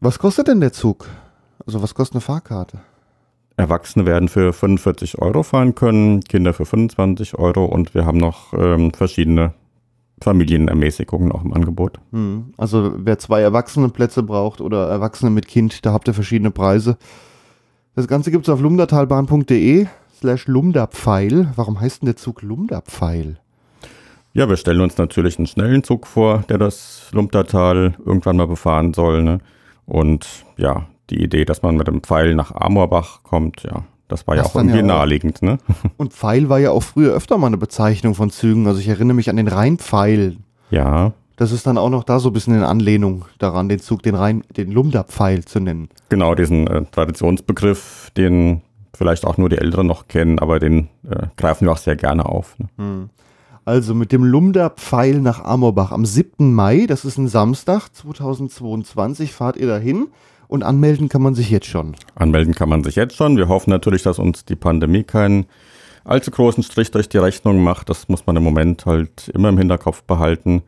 Was 0.00 0.18
kostet 0.18 0.48
denn 0.48 0.60
der 0.60 0.72
Zug? 0.72 1.08
Also 1.66 1.82
was 1.82 1.94
kostet 1.94 2.14
eine 2.14 2.20
Fahrkarte? 2.20 2.78
Erwachsene 3.56 4.06
werden 4.06 4.28
für 4.28 4.52
45 4.52 5.20
Euro 5.20 5.42
fahren 5.42 5.74
können, 5.74 6.20
Kinder 6.20 6.54
für 6.54 6.64
25 6.64 7.34
Euro 7.36 7.64
und 7.64 7.94
wir 7.94 8.06
haben 8.06 8.18
noch 8.18 8.52
ähm, 8.54 8.92
verschiedene 8.92 9.52
Familienermäßigungen 10.20 11.32
auch 11.32 11.44
im 11.44 11.52
Angebot. 11.52 11.98
Hm. 12.12 12.54
Also 12.56 12.94
wer 12.96 13.18
zwei 13.18 13.40
Erwachsenenplätze 13.40 14.22
braucht 14.22 14.60
oder 14.60 14.88
Erwachsene 14.88 15.30
mit 15.30 15.48
Kind, 15.48 15.84
da 15.84 15.92
habt 15.92 16.08
ihr 16.08 16.14
verschiedene 16.14 16.50
Preise. 16.50 16.96
Das 17.94 18.08
Ganze 18.08 18.30
gibt 18.30 18.46
es 18.46 18.52
auf 18.52 18.60
lumdatalbahn.de 18.60 19.86
slash 20.18 20.46
Lumda-Pfeil. 20.46 21.52
Warum 21.56 21.80
heißt 21.80 22.02
denn 22.02 22.06
der 22.06 22.16
Zug 22.16 22.42
Lumda-Pfeil? 22.42 23.38
Ja, 24.32 24.48
wir 24.48 24.56
stellen 24.56 24.80
uns 24.80 24.98
natürlich 24.98 25.38
einen 25.38 25.46
schnellen 25.46 25.84
Zug 25.84 26.06
vor, 26.06 26.44
der 26.48 26.58
das 26.58 27.08
Lumdatal 27.12 27.94
irgendwann 28.04 28.36
mal 28.36 28.48
befahren 28.48 28.92
soll. 28.92 29.22
Ne? 29.22 29.38
Und 29.86 30.26
ja, 30.56 30.86
die 31.10 31.22
Idee, 31.22 31.44
dass 31.44 31.62
man 31.62 31.76
mit 31.76 31.86
dem 31.86 32.02
Pfeil 32.02 32.34
nach 32.34 32.52
Amorbach 32.52 33.22
kommt, 33.22 33.62
ja, 33.62 33.84
das 34.14 34.26
war 34.28 34.36
das 34.36 34.46
ja 34.46 34.50
auch 34.50 34.56
irgendwie 34.56 34.76
ja 34.76 34.82
naheliegend. 34.82 35.42
Ne? 35.42 35.58
Und 35.96 36.12
Pfeil 36.12 36.48
war 36.48 36.60
ja 36.60 36.70
auch 36.70 36.82
früher 36.82 37.12
öfter 37.12 37.36
mal 37.36 37.48
eine 37.48 37.58
Bezeichnung 37.58 38.14
von 38.14 38.30
Zügen. 38.30 38.66
Also 38.66 38.78
ich 38.78 38.88
erinnere 38.88 39.14
mich 39.14 39.28
an 39.28 39.36
den 39.36 39.48
Rheinpfeil. 39.48 40.36
Ja. 40.70 41.12
Das 41.36 41.50
ist 41.50 41.66
dann 41.66 41.78
auch 41.78 41.90
noch 41.90 42.04
da 42.04 42.20
so 42.20 42.28
ein 42.28 42.32
bisschen 42.32 42.54
in 42.54 42.62
Anlehnung 42.62 43.24
daran, 43.38 43.68
den 43.68 43.80
Zug, 43.80 44.02
den 44.04 44.14
Rhein, 44.14 44.44
den 44.56 44.70
Lumda-Pfeil 44.70 45.44
zu 45.44 45.58
nennen. 45.58 45.88
Genau, 46.10 46.36
diesen 46.36 46.68
äh, 46.68 46.84
Traditionsbegriff, 46.84 48.12
den 48.16 48.62
vielleicht 48.94 49.26
auch 49.26 49.36
nur 49.36 49.48
die 49.48 49.58
Älteren 49.58 49.88
noch 49.88 50.06
kennen, 50.06 50.38
aber 50.38 50.60
den 50.60 50.88
äh, 51.10 51.26
greifen 51.36 51.66
wir 51.66 51.72
auch 51.72 51.78
sehr 51.78 51.96
gerne 51.96 52.26
auf. 52.26 52.56
Ne? 52.60 52.68
Hm. 52.76 53.10
Also 53.64 53.94
mit 53.94 54.12
dem 54.12 54.22
Lumda-Pfeil 54.22 55.20
nach 55.20 55.42
Amorbach 55.42 55.90
am 55.90 56.06
7. 56.06 56.54
Mai, 56.54 56.84
das 56.86 57.04
ist 57.04 57.18
ein 57.18 57.26
Samstag 57.26 57.88
2022, 57.92 59.32
fahrt 59.32 59.56
ihr 59.56 59.66
dahin 59.66 60.08
und 60.54 60.62
anmelden 60.62 61.08
kann 61.08 61.20
man 61.20 61.34
sich 61.34 61.50
jetzt 61.50 61.66
schon. 61.66 61.96
Anmelden 62.14 62.54
kann 62.54 62.68
man 62.68 62.82
sich 62.82 62.94
jetzt 62.96 63.16
schon. 63.16 63.36
Wir 63.36 63.48
hoffen 63.48 63.70
natürlich, 63.70 64.02
dass 64.02 64.18
uns 64.18 64.44
die 64.44 64.56
Pandemie 64.56 65.02
keinen 65.02 65.46
allzu 66.04 66.30
großen 66.30 66.62
Strich 66.62 66.90
durch 66.90 67.08
die 67.08 67.18
Rechnung 67.18 67.62
macht. 67.62 67.90
Das 67.90 68.08
muss 68.08 68.26
man 68.26 68.36
im 68.36 68.44
Moment 68.44 68.86
halt 68.86 69.28
immer 69.34 69.50
im 69.50 69.58
Hinterkopf 69.58 70.02
behalten 70.04 70.62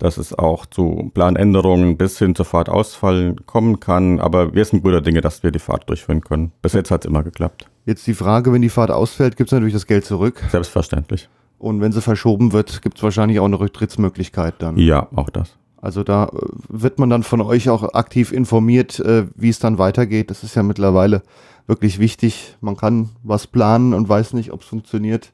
dass 0.00 0.16
es 0.16 0.32
auch 0.36 0.66
zu 0.66 1.10
Planänderungen 1.14 1.96
bis 1.96 2.18
hin 2.18 2.34
zur 2.34 2.46
Fahrtausfall 2.46 3.36
kommen 3.46 3.80
kann. 3.80 4.18
Aber 4.18 4.54
wir 4.54 4.64
sind 4.64 4.82
guter 4.82 5.00
Dinge, 5.00 5.20
dass 5.20 5.42
wir 5.42 5.50
die 5.50 5.58
Fahrt 5.58 5.88
durchführen 5.88 6.22
können. 6.22 6.52
Bis 6.62 6.72
jetzt 6.72 6.90
hat 6.90 7.04
es 7.04 7.08
immer 7.08 7.22
geklappt. 7.22 7.66
Jetzt 7.86 8.06
die 8.06 8.14
Frage, 8.14 8.52
wenn 8.52 8.62
die 8.62 8.70
Fahrt 8.70 8.90
ausfällt, 8.90 9.36
gibt 9.36 9.48
es 9.48 9.52
natürlich 9.52 9.74
das 9.74 9.86
Geld 9.86 10.04
zurück. 10.04 10.42
Selbstverständlich. 10.48 11.28
Und 11.58 11.82
wenn 11.82 11.92
sie 11.92 12.00
verschoben 12.00 12.52
wird, 12.52 12.80
gibt 12.80 12.96
es 12.96 13.02
wahrscheinlich 13.02 13.38
auch 13.40 13.44
eine 13.44 13.60
Rücktrittsmöglichkeit 13.60 14.54
dann. 14.58 14.78
Ja, 14.78 15.08
auch 15.14 15.28
das. 15.28 15.58
Also 15.80 16.02
da 16.02 16.26
äh, 16.26 16.38
wird 16.68 16.98
man 16.98 17.10
dann 17.10 17.22
von 17.22 17.40
euch 17.40 17.68
auch 17.68 17.94
aktiv 17.94 18.32
informiert, 18.32 19.00
äh, 19.00 19.26
wie 19.34 19.48
es 19.48 19.58
dann 19.58 19.78
weitergeht. 19.78 20.30
Das 20.30 20.44
ist 20.44 20.54
ja 20.54 20.62
mittlerweile 20.62 21.22
wirklich 21.66 21.98
wichtig. 21.98 22.56
Man 22.60 22.76
kann 22.76 23.10
was 23.22 23.46
planen 23.46 23.94
und 23.94 24.08
weiß 24.08 24.32
nicht, 24.34 24.52
ob 24.52 24.62
es 24.62 24.68
funktioniert. 24.68 25.32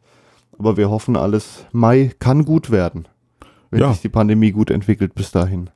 Aber 0.58 0.76
wir 0.76 0.90
hoffen 0.90 1.16
alles. 1.16 1.66
Mai 1.72 2.12
kann 2.18 2.44
gut 2.44 2.70
werden 2.70 3.06
wenn 3.70 3.80
ja. 3.80 3.92
sich 3.92 4.02
die 4.02 4.08
Pandemie 4.08 4.52
gut 4.52 4.70
entwickelt 4.70 5.14
bis 5.14 5.30
dahin. 5.30 5.70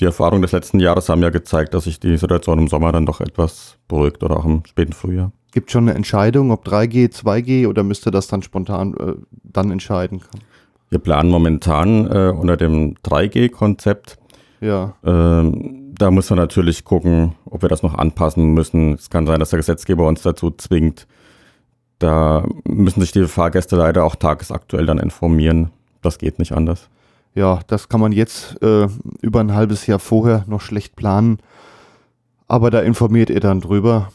Die 0.00 0.04
Erfahrungen 0.04 0.42
des 0.42 0.52
letzten 0.52 0.80
Jahres 0.80 1.08
haben 1.08 1.22
ja 1.22 1.30
gezeigt, 1.30 1.74
dass 1.74 1.84
sich 1.84 2.00
die 2.00 2.16
Situation 2.16 2.58
im 2.58 2.68
Sommer 2.68 2.92
dann 2.92 3.06
doch 3.06 3.20
etwas 3.20 3.76
beruhigt 3.88 4.22
oder 4.22 4.38
auch 4.38 4.44
im 4.44 4.62
späten 4.66 4.92
Frühjahr. 4.92 5.32
Gibt 5.52 5.70
schon 5.70 5.84
eine 5.88 5.96
Entscheidung, 5.96 6.50
ob 6.50 6.66
3G, 6.66 7.12
2G 7.12 7.68
oder 7.68 7.82
müsste 7.82 8.10
das 8.10 8.26
dann 8.26 8.42
spontan 8.42 8.94
äh, 8.94 9.14
dann 9.44 9.70
entscheiden 9.70 10.20
können? 10.20 10.42
Wir 10.92 10.98
planen 10.98 11.30
momentan 11.30 12.06
äh, 12.06 12.30
unter 12.30 12.56
dem 12.56 12.94
3G-Konzept. 13.04 14.18
Ja. 14.60 14.94
Ähm, 15.04 15.94
da 15.98 16.10
muss 16.10 16.30
man 16.30 16.38
natürlich 16.38 16.84
gucken, 16.84 17.34
ob 17.46 17.62
wir 17.62 17.68
das 17.68 17.82
noch 17.82 17.94
anpassen 17.94 18.52
müssen. 18.54 18.92
Es 18.92 19.10
kann 19.10 19.26
sein, 19.26 19.40
dass 19.40 19.50
der 19.50 19.58
Gesetzgeber 19.58 20.06
uns 20.06 20.22
dazu 20.22 20.50
zwingt. 20.50 21.06
Da 21.98 22.44
müssen 22.64 23.00
sich 23.00 23.12
die 23.12 23.26
Fahrgäste 23.26 23.76
leider 23.76 24.04
auch 24.04 24.16
tagesaktuell 24.16 24.86
dann 24.86 24.98
informieren. 24.98 25.70
Das 26.02 26.18
geht 26.18 26.38
nicht 26.38 26.52
anders 26.52 26.88
ja, 27.34 27.60
das 27.66 27.88
kann 27.88 28.00
man 28.00 28.12
jetzt 28.12 28.60
äh, 28.62 28.88
über 29.20 29.40
ein 29.40 29.54
halbes 29.54 29.86
Jahr 29.86 29.98
vorher 29.98 30.44
noch 30.46 30.60
schlecht 30.60 30.96
planen. 30.96 31.38
Aber 32.46 32.70
da 32.70 32.80
informiert 32.80 33.30
ihr 33.30 33.40
dann 33.40 33.60
drüber, 33.60 34.12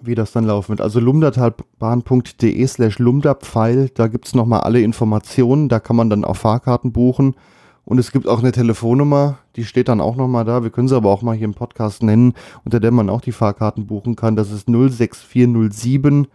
wie 0.00 0.14
das 0.14 0.32
dann 0.32 0.44
laufen 0.44 0.70
wird. 0.70 0.80
Also 0.80 1.00
lumdatalbahn.de 1.00 2.66
slash 2.66 2.98
lumdapfeil, 2.98 3.90
da 3.94 4.06
gibt 4.08 4.26
es 4.26 4.34
nochmal 4.34 4.60
alle 4.60 4.80
Informationen, 4.80 5.68
da 5.68 5.80
kann 5.80 5.96
man 5.96 6.10
dann 6.10 6.24
auch 6.24 6.36
Fahrkarten 6.36 6.92
buchen. 6.92 7.34
Und 7.84 7.98
es 7.98 8.10
gibt 8.10 8.26
auch 8.26 8.40
eine 8.40 8.50
Telefonnummer, 8.50 9.38
die 9.54 9.64
steht 9.64 9.88
dann 9.88 10.00
auch 10.00 10.16
nochmal 10.16 10.44
da. 10.44 10.64
Wir 10.64 10.70
können 10.70 10.88
sie 10.88 10.96
aber 10.96 11.10
auch 11.10 11.22
mal 11.22 11.36
hier 11.36 11.44
im 11.44 11.54
Podcast 11.54 12.02
nennen, 12.02 12.34
unter 12.64 12.80
der 12.80 12.90
man 12.90 13.08
auch 13.08 13.20
die 13.20 13.32
Fahrkarten 13.32 13.86
buchen 13.86 14.16
kann. 14.16 14.34
Das 14.34 14.50
ist 14.50 14.66
06407 14.66 16.26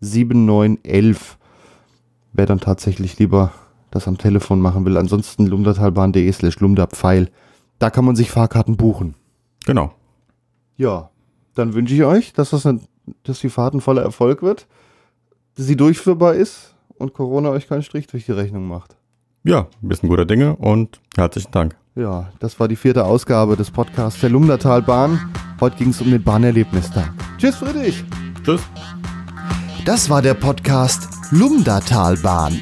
7911. 0.00 1.38
Wer 2.32 2.46
dann 2.46 2.60
tatsächlich 2.60 3.18
lieber 3.18 3.52
das 3.90 4.08
am 4.08 4.18
Telefon 4.18 4.60
machen 4.60 4.84
will. 4.84 4.96
Ansonsten 4.96 5.46
lumdatalbahn.de 5.46 6.30
slash 6.32 6.60
lumdapfeil. 6.60 7.30
Da 7.78 7.90
kann 7.90 8.04
man 8.04 8.14
sich 8.14 8.30
Fahrkarten 8.30 8.76
buchen. 8.76 9.14
Genau. 9.66 9.92
Ja, 10.76 11.10
dann 11.54 11.74
wünsche 11.74 11.94
ich 11.94 12.04
euch, 12.04 12.32
dass, 12.32 12.50
das 12.50 12.66
ein, 12.66 12.82
dass 13.24 13.40
die 13.40 13.50
Fahrt 13.50 13.74
ein 13.74 13.80
voller 13.80 14.02
Erfolg 14.02 14.42
wird, 14.42 14.66
dass 15.56 15.66
sie 15.66 15.76
durchführbar 15.76 16.34
ist 16.34 16.74
und 16.98 17.14
Corona 17.14 17.50
euch 17.50 17.68
keinen 17.68 17.82
Strich 17.82 18.06
durch 18.06 18.26
die 18.26 18.32
Rechnung 18.32 18.66
macht. 18.66 18.96
Ja, 19.42 19.68
ein 19.82 19.88
bisschen 19.88 20.08
guter 20.08 20.26
Dinge 20.26 20.56
und 20.56 21.00
herzlichen 21.16 21.50
Dank. 21.50 21.76
Ja, 21.96 22.30
das 22.38 22.60
war 22.60 22.68
die 22.68 22.76
vierte 22.76 23.04
Ausgabe 23.04 23.56
des 23.56 23.70
Podcasts 23.70 24.20
der 24.20 24.30
Lumdatalbahn. 24.30 25.32
Heute 25.60 25.76
ging 25.76 25.90
es 25.90 26.00
um 26.00 26.10
den 26.10 26.22
Bahnerlebnistag. 26.22 27.12
Tschüss, 27.38 27.56
Friedrich. 27.56 28.04
Tschüss. 28.44 28.60
Das 29.84 30.08
war 30.10 30.22
der 30.22 30.34
Podcast 30.34 31.08
Lumdatalbahn. 31.30 32.60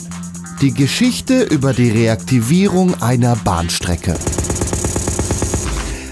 Die 0.60 0.72
Geschichte 0.72 1.42
über 1.42 1.72
die 1.72 1.90
Reaktivierung 1.90 3.00
einer 3.02 3.36
Bahnstrecke. 3.36 4.14